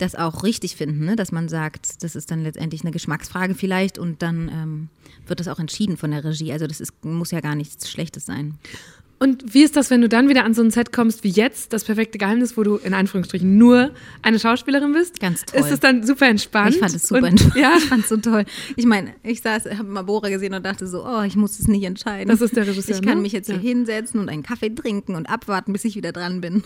[0.00, 1.16] das auch richtig finden, ne?
[1.16, 4.88] dass man sagt, das ist dann letztendlich eine Geschmacksfrage vielleicht und dann ähm,
[5.26, 6.52] wird das auch entschieden von der Regie.
[6.52, 8.58] Also das ist, muss ja gar nichts Schlechtes sein.
[9.22, 11.74] Und wie ist das, wenn du dann wieder an so ein Set kommst wie jetzt,
[11.74, 13.90] das perfekte Geheimnis, wo du in Anführungsstrichen nur
[14.22, 15.20] eine Schauspielerin bist?
[15.20, 15.60] Ganz toll.
[15.60, 16.70] Ist es dann super entspannt?
[16.74, 17.56] Ich fand es super Und- entspannt.
[17.56, 18.46] Ja, Ich fand es so toll.
[18.76, 21.68] Ich meine, ich saß, habe mal Bora gesehen und dachte so, oh, ich muss es
[21.68, 22.30] nicht entscheiden.
[22.30, 23.22] Das ist der Regisseur, Ich kann ne?
[23.22, 23.56] mich jetzt Ja.
[23.58, 26.64] hier hinsetzen und einen Kaffee trinken und abwarten, bis ich wieder dran bin.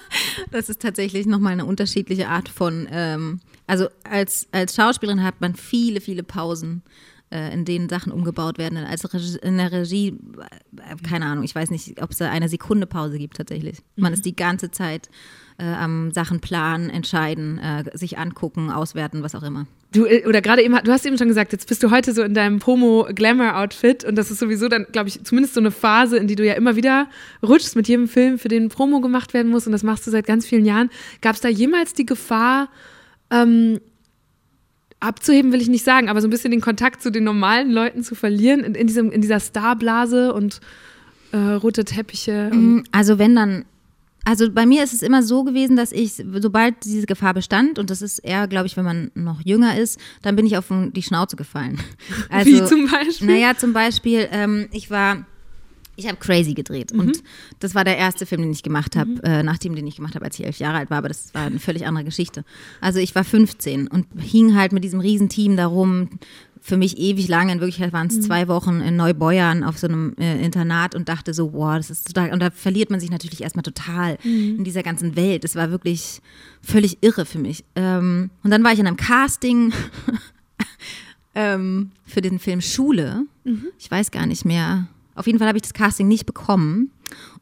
[0.52, 5.56] das ist tatsächlich nochmal eine unterschiedliche Art von, ähm, also als, als Schauspielerin hat man
[5.56, 6.82] viele, viele Pausen,
[7.30, 8.78] in denen Sachen umgebaut werden.
[8.78, 12.48] Als Regie, in der Regie, äh, keine Ahnung, ich weiß nicht, ob es da eine
[12.48, 13.78] Sekunde Pause gibt tatsächlich.
[13.96, 15.08] Man ist die ganze Zeit
[15.58, 19.66] äh, am Sachen planen, entscheiden, äh, sich angucken, auswerten, was auch immer.
[19.92, 22.22] Du, äh, oder gerade eben, du hast eben schon gesagt, jetzt bist du heute so
[22.22, 26.26] in deinem Promo-Glamour-Outfit und das ist sowieso dann, glaube ich, zumindest so eine Phase, in
[26.26, 27.08] die du ja immer wieder
[27.42, 30.26] rutschst mit jedem Film, für den Promo gemacht werden muss und das machst du seit
[30.26, 30.90] ganz vielen Jahren.
[31.22, 32.68] Gab es da jemals die Gefahr,
[33.30, 33.80] ähm,
[35.00, 38.02] abzuheben will ich nicht sagen, aber so ein bisschen den Kontakt zu den normalen Leuten
[38.02, 40.60] zu verlieren in, in, diesem, in dieser Starblase und
[41.32, 42.50] äh, rote Teppiche?
[42.52, 43.64] Und, Also wenn dann,
[44.24, 47.90] also bei mir ist es immer so gewesen, dass ich, sobald diese Gefahr bestand, und
[47.90, 51.02] das ist eher, glaube ich, wenn man noch jünger ist, dann bin ich auf die
[51.02, 51.78] Schnauze gefallen.
[52.30, 53.26] Also, Wie zum Beispiel?
[53.26, 55.26] Naja, zum Beispiel, ähm, ich war,
[55.96, 57.22] ich habe Crazy gedreht und
[57.58, 60.14] das war der erste Film, den ich gemacht habe, äh, nach dem, den ich gemacht
[60.14, 62.44] habe, als ich elf Jahre alt war, aber das war eine völlig andere Geschichte.
[62.80, 66.10] Also ich war 15 und hing halt mit diesem Riesenteam darum,
[66.66, 70.16] für mich ewig lange, in Wirklichkeit waren es zwei Wochen in Neubeuern auf so einem
[70.18, 73.42] äh, Internat und dachte so, wow, das ist total, und da verliert man sich natürlich
[73.42, 74.18] erstmal total
[74.56, 75.44] in dieser ganzen Welt.
[75.44, 76.20] Das war wirklich
[76.62, 77.64] völlig irre für mich.
[77.76, 79.72] Ähm, und dann war ich in einem Casting
[81.36, 83.26] ähm, für den Film Schule.
[83.78, 84.88] Ich weiß gar nicht mehr.
[85.16, 86.92] Auf jeden Fall habe ich das Casting nicht bekommen.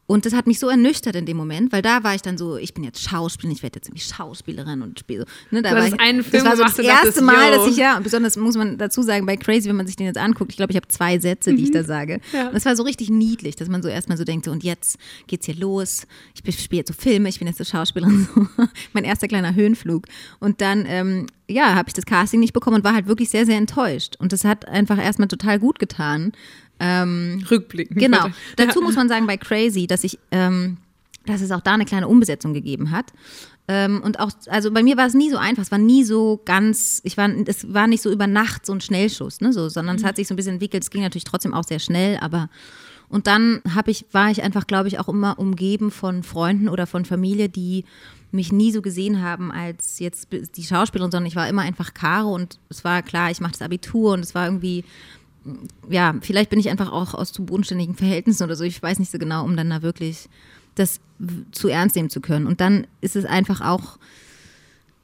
[0.07, 2.57] Und das hat mich so ernüchtert in dem Moment, weil da war ich dann so,
[2.57, 5.25] ich bin jetzt Schauspielerin, ich werde jetzt irgendwie Schauspielerin und spiele so.
[5.49, 7.77] Ne, da Du war hattest ich, einen das war so das erste Mal, dass ich
[7.77, 10.51] ja, und besonders muss man dazu sagen, bei Crazy, wenn man sich den jetzt anguckt,
[10.51, 12.21] ich glaube, ich habe zwei Sätze, die ich da sage.
[12.31, 12.37] Mhm.
[12.37, 12.49] Ja.
[12.49, 14.99] Und es war so richtig niedlich, dass man so erstmal so denkt, so und jetzt
[15.25, 16.05] geht's hier los.
[16.35, 18.47] Ich spiele jetzt so Filme, ich bin jetzt so Schauspielerin, so.
[18.93, 20.05] mein erster kleiner Höhenflug.
[20.39, 23.47] Und dann, ähm, ja, habe ich das Casting nicht bekommen und war halt wirklich sehr,
[23.47, 24.17] sehr enttäuscht.
[24.19, 26.31] Und das hat einfach erstmal total gut getan.
[26.79, 27.99] Ähm, Rückblickend.
[27.99, 28.23] Genau.
[28.23, 28.33] Warte.
[28.57, 30.77] Dazu muss man sagen, bei Crazy, dass ich, ähm,
[31.25, 33.13] dass es auch da eine kleine Umbesetzung gegeben hat.
[33.67, 36.41] Ähm, und auch, also bei mir war es nie so einfach, es war nie so
[36.45, 39.95] ganz, ich war, es war nicht so über Nacht so ein Schnellschuss, ne, so, sondern
[39.95, 42.49] es hat sich so ein bisschen entwickelt, es ging natürlich trotzdem auch sehr schnell, aber
[43.07, 46.87] und dann habe ich, war ich einfach, glaube ich, auch immer umgeben von Freunden oder
[46.87, 47.85] von Familie, die
[48.31, 52.33] mich nie so gesehen haben als jetzt die Schauspielerin, sondern ich war immer einfach Caro
[52.33, 54.83] und es war klar, ich mache das Abitur und es war irgendwie,
[55.89, 59.11] ja, vielleicht bin ich einfach auch aus zu bodenständigen Verhältnissen oder so, ich weiß nicht
[59.11, 60.27] so genau, um dann da wirklich
[60.75, 60.99] das
[61.51, 62.47] zu ernst nehmen zu können.
[62.47, 63.97] Und dann ist es einfach auch,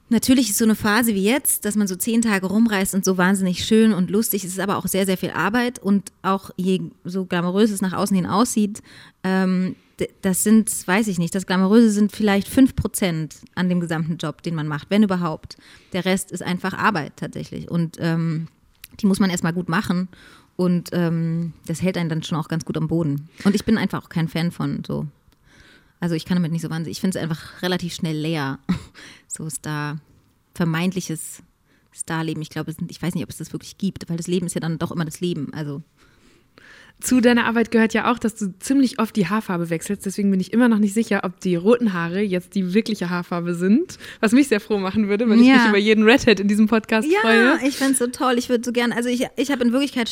[0.08, 3.16] natürlich ist so eine Phase wie jetzt, dass man so zehn Tage rumreist und so
[3.16, 6.82] wahnsinnig schön und lustig, es ist aber auch sehr, sehr viel Arbeit und auch je
[7.04, 8.82] so glamourös es nach außen hin aussieht,
[9.24, 9.76] ähm,
[10.22, 14.42] das sind, weiß ich nicht, das Glamouröse sind vielleicht fünf Prozent an dem gesamten Job,
[14.42, 15.56] den man macht, wenn überhaupt.
[15.92, 18.48] Der Rest ist einfach Arbeit tatsächlich und ähm,
[19.00, 20.08] die muss man erstmal gut machen
[20.56, 23.28] und ähm, das hält einen dann schon auch ganz gut am Boden.
[23.44, 25.06] Und ich bin einfach auch kein Fan von so.
[26.00, 26.96] Also ich kann damit nicht so wahnsinnig.
[26.96, 28.58] Ich finde es einfach relativ schnell leer.
[29.34, 29.98] So Star,
[30.54, 31.42] vermeintliches
[31.90, 32.42] Starleben.
[32.42, 34.60] Ich glaube, ich weiß nicht, ob es das wirklich gibt, weil das Leben ist ja
[34.60, 35.54] dann doch immer das Leben.
[35.54, 35.82] Also
[37.02, 40.06] Zu deiner Arbeit gehört ja auch, dass du ziemlich oft die Haarfarbe wechselst.
[40.06, 43.54] Deswegen bin ich immer noch nicht sicher, ob die roten Haare jetzt die wirkliche Haarfarbe
[43.54, 43.98] sind.
[44.20, 45.56] Was mich sehr froh machen würde, weil ich Ja.
[45.56, 47.58] mich über jeden Redhead in diesem Podcast ja, freue.
[47.66, 48.34] ich finde es so toll.
[48.38, 50.08] Ich würde so gern, also ich, ich habe in Wirklichkeit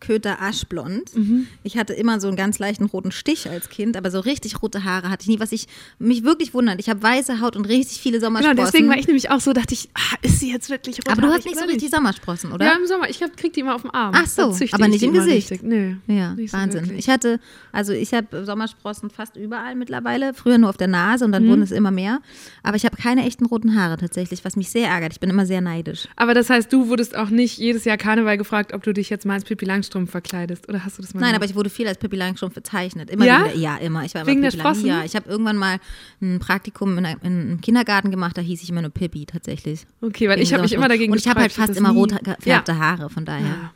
[0.00, 1.14] Straßenköter aschblond.
[1.16, 1.46] Mhm.
[1.62, 4.84] Ich hatte immer so einen ganz leichten roten Stich als Kind, aber so richtig rote
[4.84, 5.66] Haare hatte ich nie, was ich
[5.98, 6.80] mich wirklich wundert.
[6.80, 8.64] Ich habe weiße Haut und richtig viele Genau, Sommersprossen.
[8.64, 11.08] deswegen war ich nämlich auch so, dachte ich, ah, ist sie jetzt wirklich rot?
[11.10, 12.66] aber du hast nicht so richtig Sommersprossen, oder?
[12.66, 13.08] Ja, im Sommer.
[13.08, 14.14] Ich hab, krieg die immer auf dem Arm.
[14.16, 15.50] Ach so, aber ich nicht im Gesicht.
[15.50, 15.62] Richtig.
[15.62, 16.82] Nö, Ja, nicht so Wahnsinn.
[16.82, 16.98] wirklich.
[17.00, 17.40] ich hatte,
[17.72, 20.34] also ich habe Sommersprossen fast überall mittlerweile.
[20.34, 22.20] Früher nur auf der Nase und dann wurden es immer mehr.
[22.62, 25.12] Aber ich habe keine echten roten Haare tatsächlich, was mich sehr ärgert.
[25.12, 26.08] Ich bin immer sehr neidisch.
[26.16, 29.26] Aber das heißt, du wurdest auch nicht jedes Jahr Karneval gefragt, ob du dich jetzt
[29.26, 30.68] mal als Pippi Langstrumpf verkleidest.
[30.68, 31.42] Oder hast du das mal Nein, gemacht?
[31.42, 33.10] aber ich wurde viel als Pippi Langstrumpf bezeichnet.
[33.10, 33.44] Immer Ja?
[33.46, 33.56] wieder.
[33.56, 34.04] Ja, immer.
[34.04, 34.88] Ich war immer Wegen der Pippi Lang- Sprossen?
[34.88, 35.78] Ja, ich habe irgendwann mal
[36.22, 39.86] ein Praktikum in, einer- in einem Kindergarten gemacht, da hieß ich immer nur Pippi tatsächlich.
[40.00, 42.14] Okay, weil Wegen ich habe mich immer dagegen Und ich habe halt fast immer rot
[42.24, 43.46] gefärbte Haare, von daher.
[43.46, 43.72] Ja.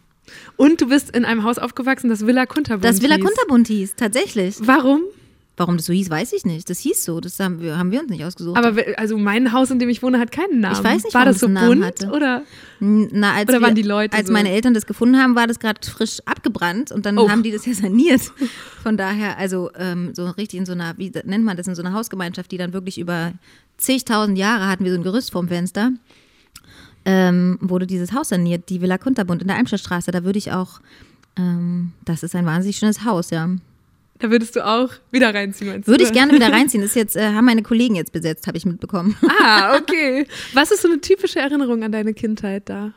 [0.57, 3.25] Und du bist in einem Haus aufgewachsen, das Villa Kunterbund Das Villa hieß.
[3.25, 4.57] Kunterbund hieß, tatsächlich.
[4.61, 5.03] Warum?
[5.57, 6.69] Warum das so hieß, weiß ich nicht.
[6.69, 7.21] Das hieß so.
[7.21, 8.59] Das haben wir, haben wir uns nicht ausgesucht.
[8.59, 10.75] Aber also mein Haus, in dem ich wohne, hat keinen Namen.
[10.77, 12.11] Ich weiß nicht, War das so einen Namen bunt hatte.
[12.11, 12.43] oder?
[12.81, 14.33] Na, als Oder waren wir, die Leute als so?
[14.33, 17.31] meine Eltern das gefunden haben, war das gerade frisch abgebrannt und dann Oh.
[17.31, 18.21] haben die das ja saniert.
[18.83, 21.83] Von daher, also ähm, so richtig in so einer, wie nennt man das, in so
[21.83, 23.33] einer Hausgemeinschaft, die dann wirklich über
[23.77, 25.93] zigtausend Jahre hatten wir so ein Gerüst vorm Fenster,
[27.05, 30.11] ähm, wurde dieses Haus saniert, die Villa Kunterbund in der Eimscherstraße.
[30.11, 30.81] Da würde ich auch,
[31.37, 33.49] ähm, das ist ein wahnsinnig schönes Haus, ja.
[34.25, 36.09] Da würdest du auch wieder reinziehen, meinst Würde du?
[36.09, 36.83] ich gerne wieder reinziehen.
[36.83, 39.15] Ist jetzt, äh, haben meine Kollegen jetzt besetzt, habe ich mitbekommen.
[39.43, 40.27] Ah, okay.
[40.55, 42.93] Was ist so eine typische Erinnerung an deine Kindheit da?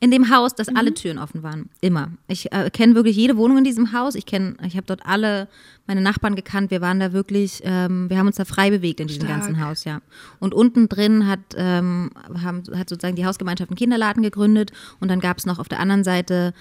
[0.00, 0.76] In dem Haus, dass Mhm.
[0.76, 1.70] alle Türen offen waren.
[1.80, 2.10] Immer.
[2.28, 4.14] Ich äh, kenne wirklich jede Wohnung in diesem Haus.
[4.14, 5.48] Ich kenne, ich habe dort alle
[5.86, 6.70] meine Nachbarn gekannt.
[6.70, 9.40] Wir waren da wirklich, ähm, wir haben uns da frei bewegt in diesem Stark.
[9.40, 10.00] ganzen Haus, ja.
[10.38, 12.10] Und unten drin hat, ähm,
[12.44, 15.80] haben, hat sozusagen die Hausgemeinschaft einen Kinderladen gegründet und dann gab es noch auf der
[15.80, 16.52] anderen Seite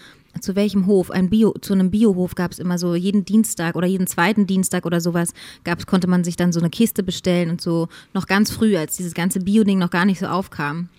[0.42, 1.12] zu welchem Hof?
[1.12, 4.86] Ein Bio, zu einem Biohof gab es immer so jeden Dienstag oder jeden zweiten Dienstag
[4.86, 5.34] oder sowas
[5.64, 8.98] gab's, konnte man sich dann so eine Kiste bestellen und so noch ganz früh, als
[8.98, 10.90] dieses ganze Bio-Ding noch gar nicht so aufkam.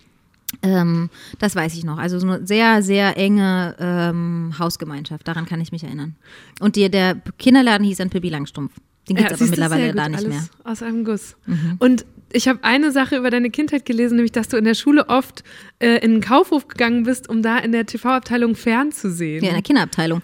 [0.63, 1.97] Ähm, das weiß ich noch.
[1.97, 5.27] Also so eine sehr, sehr enge ähm, Hausgemeinschaft.
[5.27, 6.15] Daran kann ich mich erinnern.
[6.59, 8.73] Und die, der Kinderladen hieß dann Pippi Langstrumpf.
[9.07, 10.41] Den gibt es aber siehst du, mittlerweile da nicht alles mehr.
[10.41, 10.71] Mhm.
[10.71, 11.35] Aus einem Guss.
[11.79, 15.09] Und ich habe eine Sache über deine Kindheit gelesen, nämlich, dass du in der Schule
[15.09, 15.43] oft
[15.79, 19.43] äh, in einen Kaufhof gegangen bist, um da in der TV-Abteilung fernzusehen.
[19.43, 20.21] Ja, in der Kinderabteilung.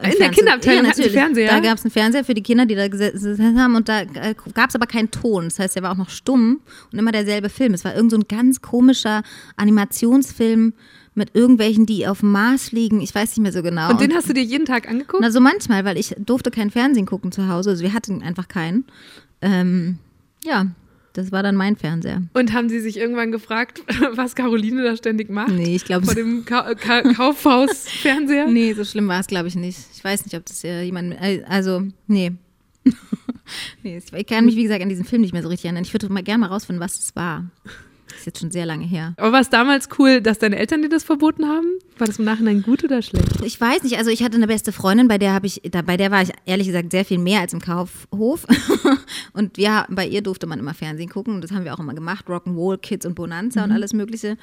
[0.00, 1.12] In der Kinderabteilung ja, natürlich.
[1.12, 1.48] Fernseher?
[1.48, 4.34] Da gab es einen Fernseher für die Kinder, die da gesessen haben und da äh,
[4.54, 5.44] gab es aber keinen Ton.
[5.44, 6.60] Das heißt, der war auch noch stumm
[6.92, 7.74] und immer derselbe Film.
[7.74, 9.22] Es war irgend so ein ganz komischer
[9.56, 10.74] Animationsfilm
[11.14, 13.00] mit irgendwelchen, die auf dem Mars liegen.
[13.00, 13.90] Ich weiß nicht mehr so genau.
[13.90, 15.20] Und den hast du dir jeden Tag angeguckt?
[15.20, 17.70] Na, so manchmal, weil ich durfte kein Fernsehen gucken zu Hause.
[17.70, 18.84] Also wir hatten einfach keinen.
[19.42, 19.98] Ähm,
[20.44, 20.66] ja,
[21.12, 22.22] das war dann mein Fernseher.
[22.34, 23.82] Und haben sie sich irgendwann gefragt,
[24.14, 25.50] was Caroline da ständig macht?
[25.50, 28.46] Nee, ich glaube Vor dem Ka Ka Kaufhaus-Fernseher?
[28.50, 29.78] Nee, so schlimm war es, glaube ich, nicht.
[29.94, 31.14] Ich weiß nicht, ob das ja jemand.
[31.20, 32.32] äh, Also, nee.
[33.82, 35.84] nee, ich kann mich, wie gesagt, an diesen Film nicht mehr so richtig erinnern.
[35.84, 37.50] Ich würde mal gerne mal rausfinden, was das war.
[38.18, 39.14] Ist jetzt schon sehr lange her.
[39.16, 41.66] Aber war es damals cool, dass deine Eltern dir das verboten haben?
[41.98, 43.42] War das im Nachhinein gut oder schlecht?
[43.44, 45.96] Ich weiß nicht, also ich hatte eine beste Freundin, bei der habe ich, da, bei
[45.96, 48.44] der war ich ehrlich gesagt sehr viel mehr als im Kaufhof.
[49.34, 51.94] und wir, bei ihr durfte man immer Fernsehen gucken und das haben wir auch immer
[51.94, 54.36] gemacht, Rock'n'Roll, Kids und Bonanza und alles Mögliche.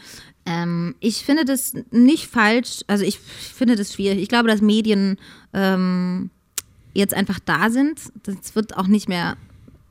[0.45, 4.19] Ähm, ich finde das nicht falsch, also ich finde das schwierig.
[4.19, 5.17] Ich glaube, dass Medien
[5.53, 6.29] ähm,
[6.93, 7.99] jetzt einfach da sind.
[8.23, 9.35] Das wird auch nicht mehr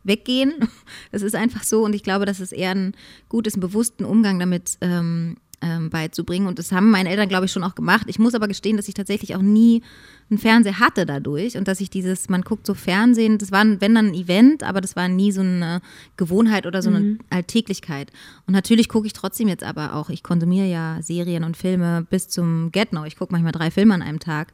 [0.04, 0.52] weggehen.
[1.12, 2.92] Das ist einfach so und ich glaube, dass es eher ein
[3.28, 6.46] gutes, einen bewussten Umgang damit ähm, ähm, beizubringen.
[6.48, 8.06] Und das haben meine Eltern, glaube ich, schon auch gemacht.
[8.08, 9.82] Ich muss aber gestehen, dass ich tatsächlich auch nie
[10.28, 13.80] einen Fernseher hatte dadurch und dass ich dieses, man guckt so Fernsehen, das war, ein-
[13.80, 15.80] wenn dann ein Event, aber das war nie so eine
[16.16, 18.10] Gewohnheit oder so eine Alltäglichkeit.
[18.46, 22.28] Und natürlich gucke ich trotzdem jetzt aber auch, ich konsumiere ja Serien und Filme bis
[22.28, 23.04] zum Get-No.
[23.04, 24.52] Ich gucke manchmal drei Filme an einem Tag.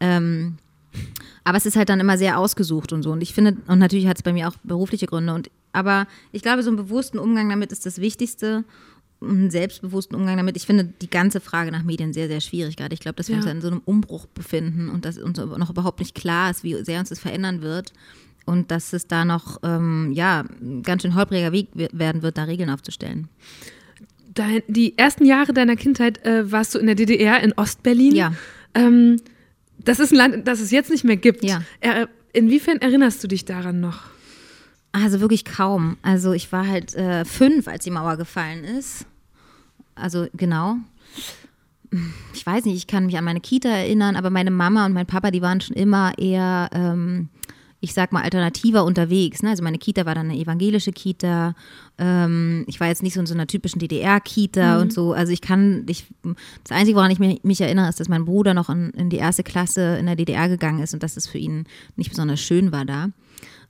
[0.00, 0.58] Ähm,
[1.44, 3.12] aber es ist halt dann immer sehr ausgesucht und so.
[3.12, 5.32] Und ich finde, und natürlich hat es bei mir auch berufliche Gründe.
[5.34, 8.64] Und, aber ich glaube, so einen bewussten Umgang damit ist das Wichtigste.
[9.22, 10.56] Einen selbstbewussten Umgang damit.
[10.58, 12.92] Ich finde die ganze Frage nach Medien sehr, sehr schwierig gerade.
[12.92, 13.42] Ich glaube, dass wir Ja.
[13.42, 16.74] uns in so einem Umbruch befinden und dass uns noch überhaupt nicht klar ist, wie
[16.84, 17.92] sehr uns das verändern wird.
[18.44, 22.36] Und dass es da noch, ähm, ja, ein ganz schön holpriger Weg we- werden wird,
[22.38, 23.28] da Regeln aufzustellen.
[24.34, 28.14] Dein, die ersten Jahre deiner Kindheit äh, warst du in der DDR in Ostberlin.
[28.14, 28.32] Ja.
[28.74, 29.16] Ähm,
[29.86, 31.42] das ist ein Land, das es jetzt nicht mehr gibt.
[31.42, 31.62] Ja.
[32.34, 34.02] Inwiefern erinnerst du dich daran noch?
[34.92, 35.96] Also wirklich kaum.
[36.02, 39.06] Also ich war halt äh, fünf, als die Mauer gefallen ist.
[39.94, 40.76] Also genau.
[42.34, 45.06] Ich weiß nicht, ich kann mich an meine Kita erinnern, aber meine Mama und mein
[45.06, 47.28] Papa, die waren schon immer eher, ähm,
[47.80, 49.42] ich sag mal, alternativer unterwegs.
[49.42, 49.50] Ne?
[49.50, 51.54] Also meine Kita war dann eine evangelische Kita.
[51.98, 55.12] Ähm, ich war jetzt nicht so in so einer typischen DDR-Kita und so.
[55.12, 56.06] Also ich kann, ich,
[56.64, 59.18] das Einzige, woran ich mich, mich erinnere, ist, dass mein Bruder noch in, in die
[59.18, 61.64] erste Klasse in der DDR gegangen ist und dass es für ihn
[61.96, 63.10] nicht besonders schön war da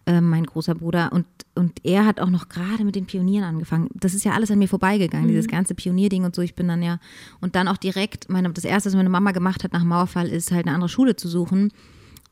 [0.07, 1.12] äh, mein großer Bruder.
[1.12, 3.88] Und, und er hat auch noch gerade mit den Pionieren angefangen.
[3.94, 6.42] Das ist ja alles an mir vorbeigegangen, dieses ganze Pionierding und so.
[6.42, 6.98] Ich bin dann ja,
[7.40, 10.52] und dann auch direkt, meine, das erste, was meine Mama gemacht hat nach Mauerfall, ist
[10.52, 11.72] halt eine andere Schule zu suchen.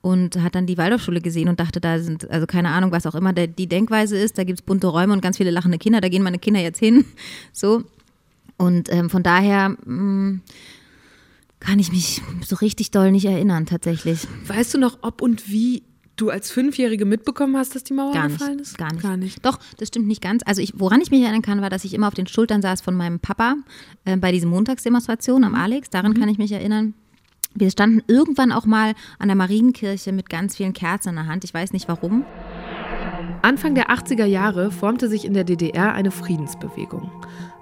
[0.05, 3.15] Und hat dann die Waldorfschule gesehen und dachte, da sind, also keine Ahnung, was auch
[3.15, 6.03] immer der, die Denkweise ist, da gibt es bunte Räume und ganz viele lachende Kinder,
[6.03, 7.07] da gehen meine Kinder jetzt hin.
[7.55, 7.85] So.
[8.59, 10.41] Und ähm, von daher mh,
[11.59, 14.29] kann ich mich so richtig doll nicht erinnern, tatsächlich.
[14.47, 15.85] Weißt du noch, ob und wie
[16.17, 18.77] du als Fünfjährige mitbekommen hast, dass die Mauer Gar gefallen nicht, ist?
[18.77, 19.03] gar nicht.
[19.03, 19.47] Gar nicht.
[19.47, 20.43] Doch, das stimmt nicht ganz.
[20.45, 22.83] Also ich, woran ich mich erinnern kann, war, dass ich immer auf den Schultern saß
[22.83, 23.57] von meinem Papa
[24.05, 25.89] äh, bei diesen Montagsdemonstrationen am Alex.
[25.89, 26.93] Daran kann ich mich erinnern.
[27.55, 31.45] Wir standen irgendwann auch mal an der Marienkirche mit ganz vielen Kerzen in der Hand.
[31.45, 32.25] Ich weiß nicht warum.
[33.43, 37.11] Anfang der 80er Jahre formte sich in der DDR eine Friedensbewegung.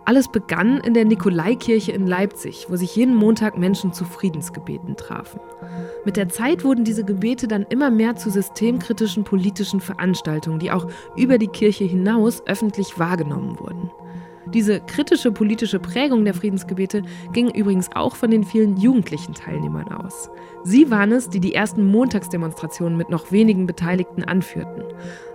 [0.05, 5.41] Alles begann in der Nikolaikirche in Leipzig, wo sich jeden Montag Menschen zu Friedensgebeten trafen.
[6.05, 10.89] Mit der Zeit wurden diese Gebete dann immer mehr zu systemkritischen politischen Veranstaltungen, die auch
[11.17, 13.91] über die Kirche hinaus öffentlich wahrgenommen wurden.
[14.53, 20.31] Diese kritische politische Prägung der Friedensgebete ging übrigens auch von den vielen jugendlichen Teilnehmern aus.
[20.63, 24.85] Sie waren es, die die ersten Montagsdemonstrationen mit noch wenigen Beteiligten anführten.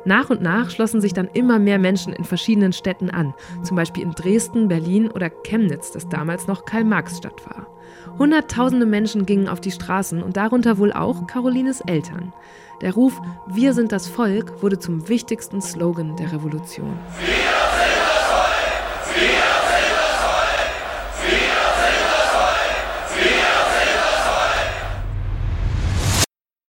[0.05, 4.03] Nach und nach schlossen sich dann immer mehr Menschen in verschiedenen Städten an, zum Beispiel
[4.03, 7.67] in Dresden, Berlin oder Chemnitz, das damals noch Karl-Marx-Stadt war.
[8.19, 12.33] Hunderttausende Menschen gingen auf die Straßen und darunter wohl auch Carolines Eltern.
[12.81, 16.97] Der Ruf Wir sind das Volk wurde zum wichtigsten Slogan der Revolution.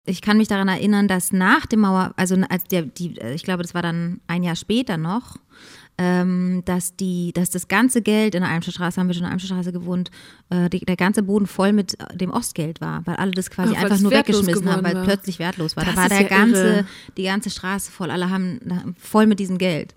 [0.04, 3.62] Ich kann mich daran erinnern, dass nach dem Mauer, also als der, die, ich glaube,
[3.62, 5.38] das war dann ein Jahr später noch,
[5.98, 9.32] ähm, dass die, dass das ganze Geld in der Eimscherstraße, haben wir schon in der
[9.32, 10.10] Eimscherstraße gewohnt,
[10.50, 13.82] äh, die, der ganze Boden voll mit dem Ostgeld war, weil alle das quasi Ach,
[13.82, 15.04] einfach nur weggeschmissen haben, weil war.
[15.04, 15.84] plötzlich wertlos war.
[15.84, 16.86] Das da war der ja ganze, irre.
[17.16, 19.94] die ganze Straße voll, alle haben voll mit diesem Geld.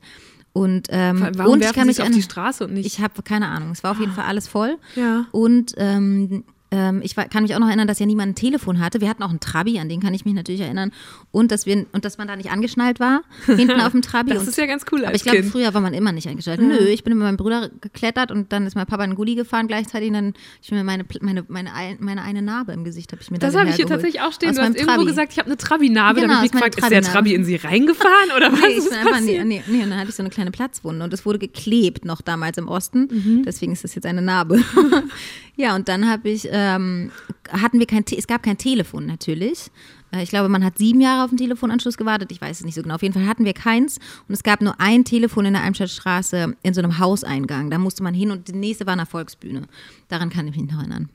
[0.53, 2.86] Und, ähm, Warum und ich kann mich auf die Straße und nicht.
[2.86, 3.72] Ich habe keine Ahnung.
[3.72, 4.16] Es war auf jeden ah.
[4.16, 4.78] Fall alles voll.
[4.95, 5.26] Ja.
[5.34, 8.99] Und ähm, ähm, ich kann mich auch noch erinnern, dass ja niemand ein Telefon hatte.
[8.99, 10.91] Wir hatten auch einen Trabi, an den kann ich mich natürlich erinnern.
[11.32, 14.32] Und dass, wir, und dass man da nicht angeschnallt war, hinten auf dem Trabi.
[14.32, 15.05] das und, ist ja ganz cool.
[15.05, 16.68] Aber ich glaube, früher war man immer nicht eingeschaltet.
[16.68, 16.76] Ja.
[16.76, 19.68] Nö, ich bin mit meinem Bruder geklettert und dann ist mein Papa in Gully gefahren
[19.68, 20.09] gleichzeitig.
[20.09, 23.38] Und dann ich mir meine, meine, meine, meine eine Narbe im Gesicht habe ich mir
[23.38, 24.49] Das habe ich hier tatsächlich auch stehen.
[24.49, 25.05] Aus du hast irgendwo Trabi.
[25.05, 26.22] gesagt, ich habe eine Trabi-Narbe.
[26.22, 28.61] Genau, dann habe ich gefragt, ist der Trabi in sie reingefahren oder was?
[28.61, 31.03] Nee, ich bin einfach, nee, nee, nee, und dann hatte ich so eine kleine Platzwunde
[31.03, 33.07] und das wurde geklebt noch damals im Osten.
[33.11, 33.43] Mhm.
[33.43, 34.63] Deswegen ist das jetzt eine Narbe.
[35.56, 37.12] ja, und dann habe ich ähm,
[37.51, 39.72] hatten wir kein, es gab kein Telefon natürlich.
[40.12, 42.32] Äh, ich glaube, man hat sieben Jahre auf den Telefonanschluss gewartet.
[42.32, 42.95] Ich weiß es nicht so genau.
[42.95, 43.97] Auf jeden Fall hatten wir keins.
[44.28, 47.70] Und es gab nur ein Telefon in der Eimstadtstraße in so einem Hauseingang.
[47.70, 49.64] Da musste man hin und die nächste war eine Volksbühne.
[50.08, 51.10] Daran kann ich mich noch erinnern.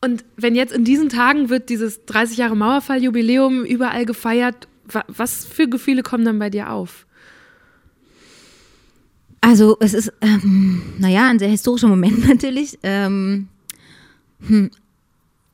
[0.00, 4.68] Und wenn jetzt in diesen Tagen wird dieses 30 Jahre Mauerfall-Jubiläum überall gefeiert,
[5.08, 7.04] was für Gefühle kommen dann bei dir auf?
[9.40, 12.78] Also es ist, ähm, naja, ein sehr historischer Moment natürlich.
[12.82, 13.48] Ähm,
[14.46, 14.70] hm,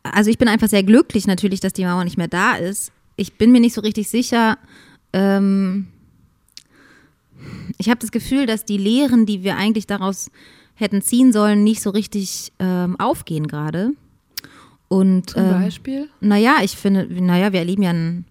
[0.03, 2.93] also ich bin einfach sehr glücklich natürlich, dass die Mauer nicht mehr da ist.
[3.17, 4.59] Ich bin mir nicht so richtig sicher.
[5.13, 5.87] Ähm,
[7.79, 10.31] ich habe das Gefühl, dass die Lehren, die wir eigentlich daraus
[10.75, 13.93] hätten ziehen sollen, nicht so richtig ähm, aufgehen gerade.
[14.89, 16.09] Und, Zum ähm, Beispiel?
[16.21, 18.27] Naja, ich finde, naja, wir erleben ja einen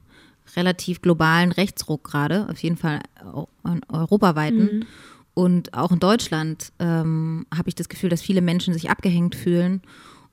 [0.55, 2.99] relativ globalen Rechtsruck gerade, auf jeden Fall
[3.63, 4.79] einen europaweiten.
[4.79, 4.85] Mhm.
[5.33, 9.81] Und auch in Deutschland ähm, habe ich das Gefühl, dass viele Menschen sich abgehängt fühlen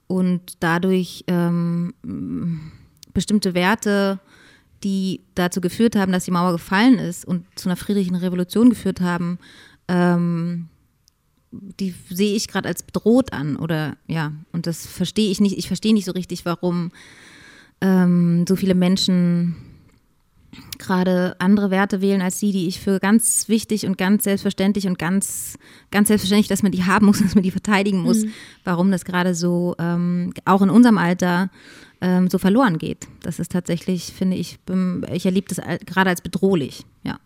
[0.07, 1.95] und dadurch ähm,
[3.15, 4.21] bestimmte Werte,
[4.85, 9.01] die dazu geführt haben, dass die Mauer gefallen ist und zu einer friedlichen Revolution geführt
[9.01, 9.39] haben,
[9.89, 10.69] ähm,
[11.53, 15.59] die sehe ich gerade als bedroht an oder ja, und das verstehe ich nicht.
[15.59, 16.93] Ich verstehe nicht so richtig, warum
[17.81, 19.57] ähm, so viele Menschen
[20.79, 24.99] gerade andere Werte wählen als die, die ich für ganz wichtig und ganz selbstverständlich und
[24.99, 25.59] ganz,
[25.91, 28.33] ganz selbstverständlich, dass man die haben muss, dass man die verteidigen muss, mhm.
[28.65, 31.51] warum das gerade so ähm, auch in unserem Alter
[32.01, 33.09] ähm, so verloren geht.
[33.23, 34.59] Das ist tatsächlich, finde ich,
[35.13, 37.19] ich erlebe das gerade als bedrohlich, ja.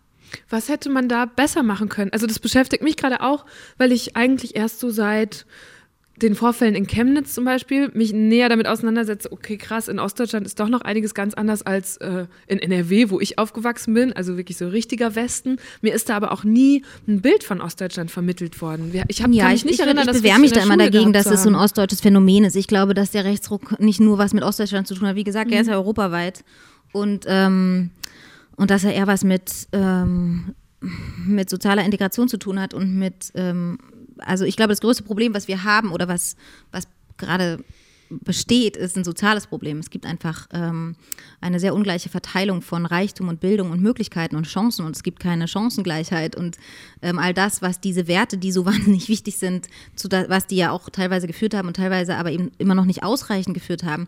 [0.49, 2.11] Was hätte man da besser machen können?
[2.11, 3.45] Also das beschäftigt mich gerade auch,
[3.77, 5.45] weil ich eigentlich erst so seit
[6.21, 10.59] den Vorfällen in Chemnitz zum Beispiel mich näher damit auseinandersetze, okay, krass, in Ostdeutschland ist
[10.59, 14.57] doch noch einiges ganz anders als äh, in NRW, wo ich aufgewachsen bin, also wirklich
[14.57, 15.57] so richtiger Westen.
[15.81, 18.91] Mir ist da aber auch nie ein Bild von Ostdeutschland vermittelt worden.
[19.07, 21.11] Ich hab, ja, kann mich nicht ich, erinnern, ich, ich bewähre mich da immer dagegen,
[21.11, 22.55] dass es so ein ostdeutsches Phänomen ist.
[22.55, 25.15] Ich glaube, dass der Rechtsruck nicht nur was mit Ostdeutschland zu tun hat.
[25.15, 25.53] Wie gesagt, mhm.
[25.53, 26.45] er ist ja europaweit
[26.93, 27.91] und ähm,
[28.57, 30.55] und dass er eher was mit ähm,
[31.25, 33.77] mit sozialer Integration zu tun hat und mit ähm,
[34.19, 36.35] also ich glaube, das größte Problem, was wir haben oder was,
[36.71, 36.87] was
[37.17, 37.63] gerade
[38.09, 39.79] besteht, ist ein soziales Problem.
[39.79, 40.95] Es gibt einfach ähm,
[41.41, 45.19] eine sehr ungleiche Verteilung von Reichtum und Bildung und Möglichkeiten und Chancen und es gibt
[45.19, 46.57] keine Chancengleichheit und
[47.01, 50.57] ähm, all das, was diese Werte, die so wahnsinnig wichtig sind, zu da, was die
[50.57, 54.07] ja auch teilweise geführt haben und teilweise aber eben immer noch nicht ausreichend geführt haben,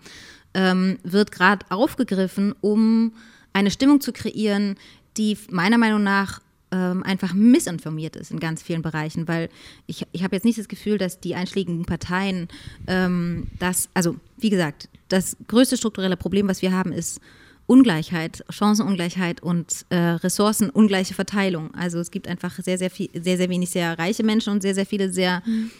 [0.53, 3.13] ähm, wird gerade aufgegriffen, um
[3.53, 4.75] eine Stimmung zu kreieren,
[5.17, 6.41] die meiner Meinung nach
[6.71, 9.49] ähm, einfach missinformiert ist in ganz vielen Bereichen, weil
[9.85, 12.47] ich, ich habe jetzt nicht das Gefühl, dass die einschlägigen Parteien
[12.87, 17.21] ähm, das, also wie gesagt, das größte strukturelle Problem, was wir haben, ist
[17.67, 21.73] Ungleichheit, Chancenungleichheit und äh, ressourcenungleiche Verteilung.
[21.75, 24.73] Also es gibt einfach sehr, sehr viel, sehr, sehr wenig sehr reiche Menschen und sehr,
[24.73, 25.71] sehr viele sehr mhm.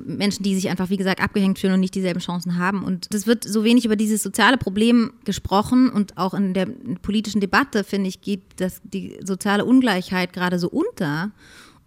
[0.00, 2.82] Menschen, die sich einfach, wie gesagt, abgehängt fühlen und nicht dieselben Chancen haben.
[2.82, 6.66] Und es wird so wenig über dieses soziale Problem gesprochen und auch in der
[7.02, 11.30] politischen Debatte, finde ich, geht das, die soziale Ungleichheit gerade so unter.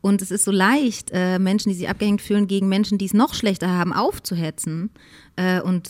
[0.02, 3.14] Und es ist so leicht, äh, Menschen, die sich abgehängt fühlen, gegen Menschen, die es
[3.14, 4.92] noch schlechter haben, aufzuhetzen
[5.36, 5.90] äh, und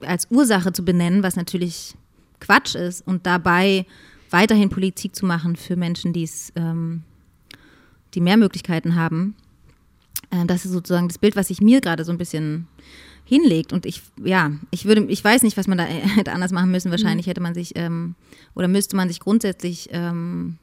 [0.00, 1.94] als Ursache zu benennen, was natürlich
[2.40, 3.86] Quatsch ist und dabei
[4.30, 6.12] weiterhin Politik zu machen für Menschen,
[6.56, 7.02] ähm,
[8.14, 9.34] die mehr Möglichkeiten haben.
[10.30, 12.66] Äh, das ist sozusagen das Bild, was sich mir gerade so ein bisschen
[13.24, 13.72] hinlegt.
[13.72, 15.84] Und ich, ja, ich würde, ich weiß nicht, was man da
[16.16, 16.90] hätte anders machen müssen.
[16.90, 18.14] Wahrscheinlich hätte man sich ähm,
[18.54, 20.58] oder müsste man sich grundsätzlich ähm,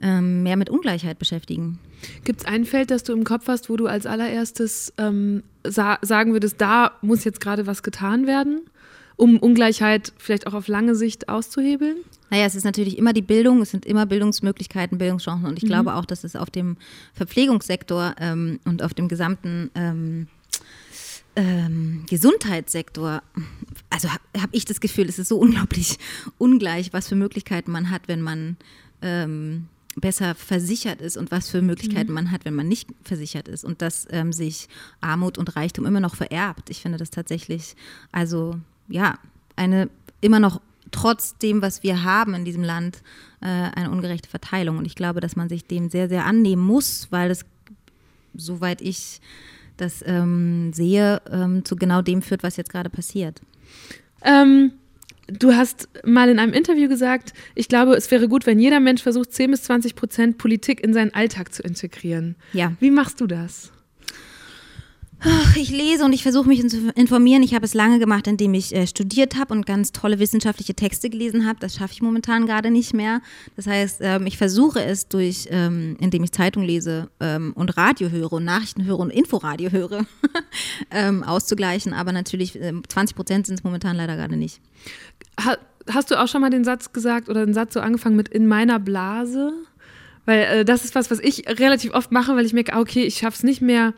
[0.00, 1.78] ähm, mehr mit Ungleichheit beschäftigen.
[2.24, 5.98] Gibt es ein Feld, das du im Kopf hast, wo du als allererstes ähm, sa
[6.02, 8.62] sagen würdest, da muss jetzt gerade was getan werden,
[9.16, 11.96] um Ungleichheit vielleicht auch auf lange Sicht auszuhebeln?
[12.30, 15.68] Naja, es ist natürlich immer die Bildung, es sind immer Bildungsmöglichkeiten, Bildungschancen und ich mhm.
[15.68, 16.76] glaube auch, dass es auf dem
[17.14, 20.28] Verpflegungssektor ähm, und auf dem gesamten ähm,
[21.36, 23.22] ähm, Gesundheitssektor,
[23.90, 25.98] also habe hab ich das Gefühl, es ist so unglaublich
[26.38, 28.56] ungleich, was für Möglichkeiten man hat, wenn man
[29.02, 32.14] ähm, besser versichert ist und was für Möglichkeiten mhm.
[32.14, 34.68] man hat, wenn man nicht versichert ist und dass ähm, sich
[35.00, 36.70] Armut und Reichtum immer noch vererbt.
[36.70, 37.76] Ich finde das tatsächlich,
[38.10, 38.58] also
[38.88, 39.18] ja,
[39.56, 39.88] eine
[40.20, 40.60] immer noch
[40.90, 43.02] trotz dem, was wir haben in diesem Land,
[43.40, 44.78] äh, eine ungerechte Verteilung.
[44.78, 47.44] Und ich glaube, dass man sich dem sehr, sehr annehmen muss, weil das,
[48.34, 49.20] soweit ich
[49.78, 53.40] das ähm, sehe, ähm, zu genau dem führt, was jetzt gerade passiert.
[54.22, 54.72] Ähm,
[55.28, 59.02] Du hast mal in einem Interview gesagt, ich glaube, es wäre gut, wenn jeder Mensch
[59.02, 62.36] versucht, 10 bis 20 Prozent Politik in seinen Alltag zu integrieren.
[62.52, 62.72] Ja.
[62.80, 63.72] Wie machst du das?
[65.54, 67.42] Ich lese und ich versuche mich zu informieren.
[67.42, 71.10] Ich habe es lange gemacht, indem ich äh, studiert habe und ganz tolle wissenschaftliche Texte
[71.10, 71.60] gelesen habe.
[71.60, 73.20] Das schaffe ich momentan gerade nicht mehr.
[73.54, 78.10] Das heißt, ähm, ich versuche es durch, ähm, indem ich Zeitung lese ähm, und Radio
[78.10, 80.06] höre und Nachrichten höre und Inforadio höre,
[80.90, 81.92] ähm, auszugleichen.
[81.92, 84.60] Aber natürlich, 20 ähm, Prozent sind es momentan leider gerade nicht.
[85.40, 85.56] Ha
[85.90, 88.46] hast du auch schon mal den Satz gesagt oder den Satz so angefangen mit in
[88.46, 89.52] meiner Blase?
[90.26, 93.02] Weil äh, das ist was, was ich relativ oft mache, weil ich merke, ah, okay,
[93.02, 93.92] ich schaffe es nicht mehr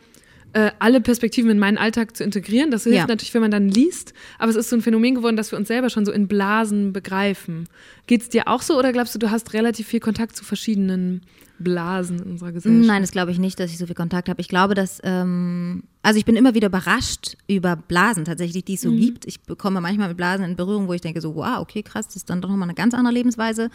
[0.55, 2.71] äh, alle Perspektiven in meinen Alltag zu integrieren.
[2.71, 3.07] Das hilft ja.
[3.07, 5.69] natürlich, wenn man dann liest, aber es ist so ein Phänomen geworden, dass wir uns
[5.69, 7.69] selber schon so in Blasen begreifen.
[8.07, 11.23] Geht es dir auch so oder glaubst du, du hast relativ viel Kontakt zu verschiedenen
[11.59, 12.87] Blasen in unserer Gesellschaft?
[12.87, 14.41] Nein, das glaube ich nicht, dass ich so viel Kontakt habe.
[14.41, 18.83] Ich glaube, dass, ähm, also ich bin immer wieder überrascht über Blasen tatsächlich, die es
[18.83, 19.01] so mhm.
[19.01, 19.25] gibt.
[19.25, 22.17] Ich bekomme manchmal mit Blasen in Berührung, wo ich denke so, wow, okay, krass, das
[22.17, 23.71] ist dann doch nochmal eine ganz andere Lebensweise.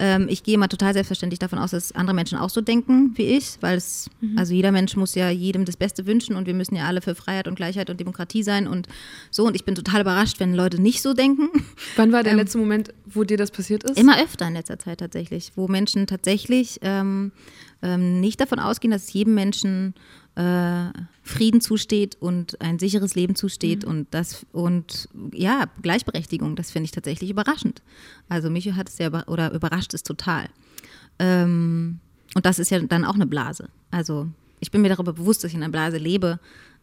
[0.00, 3.26] Ähm, ich gehe mal total selbstverständlich davon aus, dass andere Menschen auch so denken wie
[3.26, 4.36] ich, weil es, mhm.
[4.36, 7.14] also jeder Mensch muss ja jedem das Beste wünschen und wir müssen ja alle für
[7.14, 8.88] Freiheit und Gleichheit und Demokratie sein und
[9.30, 9.46] so.
[9.46, 11.48] Und ich bin total überrascht, wenn Leute nicht so denken.
[11.96, 13.96] Wann war der ähm, letzte Moment, wo dir das passiert ist?
[13.96, 17.30] Immer öfter in letzter Zeit tatsächlich, wo Menschen tatsächlich ähm,
[17.82, 19.94] ähm, nicht davon ausgehen, dass jedem Menschen
[20.34, 20.90] äh,
[21.22, 23.90] Frieden zusteht und ein sicheres Leben zusteht mhm.
[23.90, 27.82] und das und ja, Gleichberechtigung, das finde ich tatsächlich überraschend.
[28.28, 30.48] Also mich hat es ja oder überrascht es total.
[31.18, 32.00] Ähm,
[32.34, 33.68] und das ist ja dann auch eine Blase.
[33.90, 34.28] Also
[34.60, 36.38] ich bin mir darüber bewusst, dass ich in einer Blase lebe.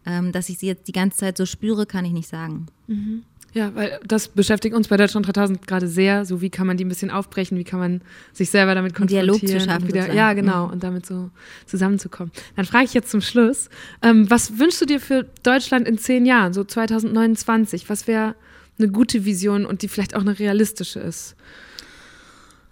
[0.07, 2.67] Ähm, dass ich sie jetzt die ganze Zeit so spüre, kann ich nicht sagen.
[2.85, 3.23] Mhm.
[3.55, 6.25] Ja, weil das beschäftigt uns bei Deutschland 3000 gerade sehr.
[6.25, 7.57] So, wie kann man die ein bisschen aufbrechen?
[7.57, 8.01] Wie kann man
[8.33, 9.39] sich selber damit konfrontieren?
[9.39, 9.87] Dialog zu schaffen.
[9.87, 10.67] Wieder, ja, genau.
[10.67, 10.73] Mhm.
[10.73, 11.29] Und damit so
[11.65, 12.33] zusammenzukommen.
[12.57, 13.69] Dann frage ich jetzt zum Schluss:
[14.01, 17.89] ähm, Was wünschst du dir für Deutschland in zehn Jahren, so 2029?
[17.89, 18.35] Was wäre
[18.77, 21.37] eine gute Vision und die vielleicht auch eine realistische ist?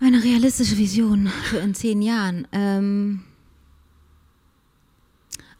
[0.01, 2.45] Eine realistische Vision für in zehn Jahren.
[2.51, 3.21] Ähm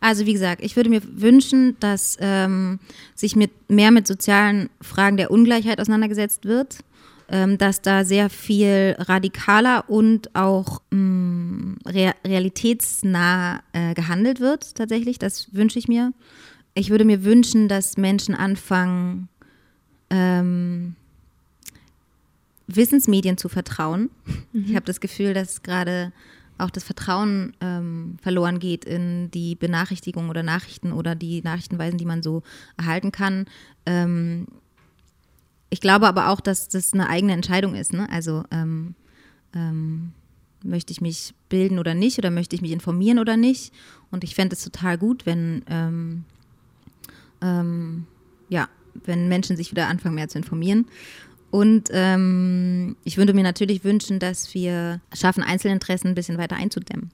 [0.04, 2.80] also wie gesagt, ich würde mir wünschen, dass ähm,
[3.16, 6.80] sich mit, mehr mit sozialen Fragen der Ungleichheit auseinandergesetzt wird,
[7.30, 15.20] ähm, dass da sehr viel radikaler und auch mh, rea realitätsnah äh, gehandelt wird tatsächlich.
[15.20, 16.12] Das wünsche ich mir.
[16.74, 19.30] Ich würde mir wünschen, dass Menschen anfangen,
[20.10, 20.98] ähm,
[22.68, 24.10] Wissensmedien zu vertrauen.
[24.52, 24.66] Mhm.
[24.68, 26.12] Ich habe das Gefühl, dass gerade
[26.58, 32.06] auch das Vertrauen ähm, verloren geht in die Benachrichtigung oder Nachrichten oder die Nachrichtenweisen, die
[32.06, 32.44] man so
[32.78, 33.46] erhalten kann.
[33.86, 34.48] Ähm,
[35.70, 37.94] ich glaube aber auch, dass das eine eigene Entscheidung ist.
[37.94, 38.08] Ne?
[38.10, 38.96] Also ähm,
[39.56, 40.14] ähm
[40.66, 43.74] möchte ich mich bilden oder nicht oder möchte ich mich informieren oder nicht.
[44.12, 46.24] Und ich fände es total gut, wenn ähm,
[47.42, 48.08] ähm,
[48.50, 48.70] ja,
[49.06, 50.86] wenn Menschen sich wieder anfangen, mehr zu informieren.
[51.54, 57.12] Und ähm, ich würde mir natürlich wünschen, dass wir schaffen, Einzelinteressen ein bisschen weiter einzudämmen.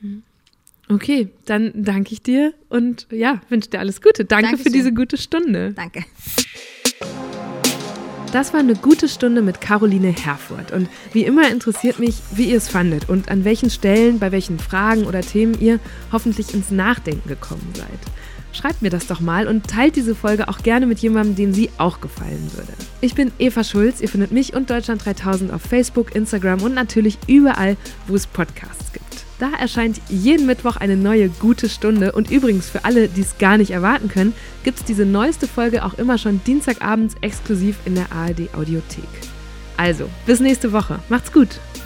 [0.00, 0.24] Mhm.
[0.88, 4.24] Okay, dann danke ich dir und ja, wünsche dir alles Gute.
[4.24, 4.72] Danke Dankeschön.
[4.72, 5.72] für diese gute Stunde.
[5.72, 6.04] Danke.
[8.32, 10.72] Das war eine gute Stunde mit Caroline Herfurth.
[10.72, 14.58] Und wie immer interessiert mich, wie ihr es fandet und an welchen Stellen, bei welchen
[14.58, 15.78] Fragen oder Themen ihr
[16.10, 17.86] hoffentlich ins Nachdenken gekommen seid.
[18.56, 21.68] Schreibt mir das doch mal und teilt diese Folge auch gerne mit jemandem, dem sie
[21.76, 22.72] auch gefallen würde.
[23.02, 24.00] Ich bin Eva Schulz.
[24.00, 27.76] Ihr findet mich und Deutschland 3000 auf Facebook, Instagram und natürlich überall,
[28.06, 29.04] wo es Podcasts gibt.
[29.38, 32.12] Da erscheint jeden Mittwoch eine neue gute Stunde.
[32.12, 34.32] Und übrigens für alle, die es gar nicht erwarten können,
[34.64, 39.04] gibt es diese neueste Folge auch immer schon Dienstagabends exklusiv in der ARD Audiothek.
[39.76, 41.00] Also, bis nächste Woche.
[41.10, 41.60] Macht's gut.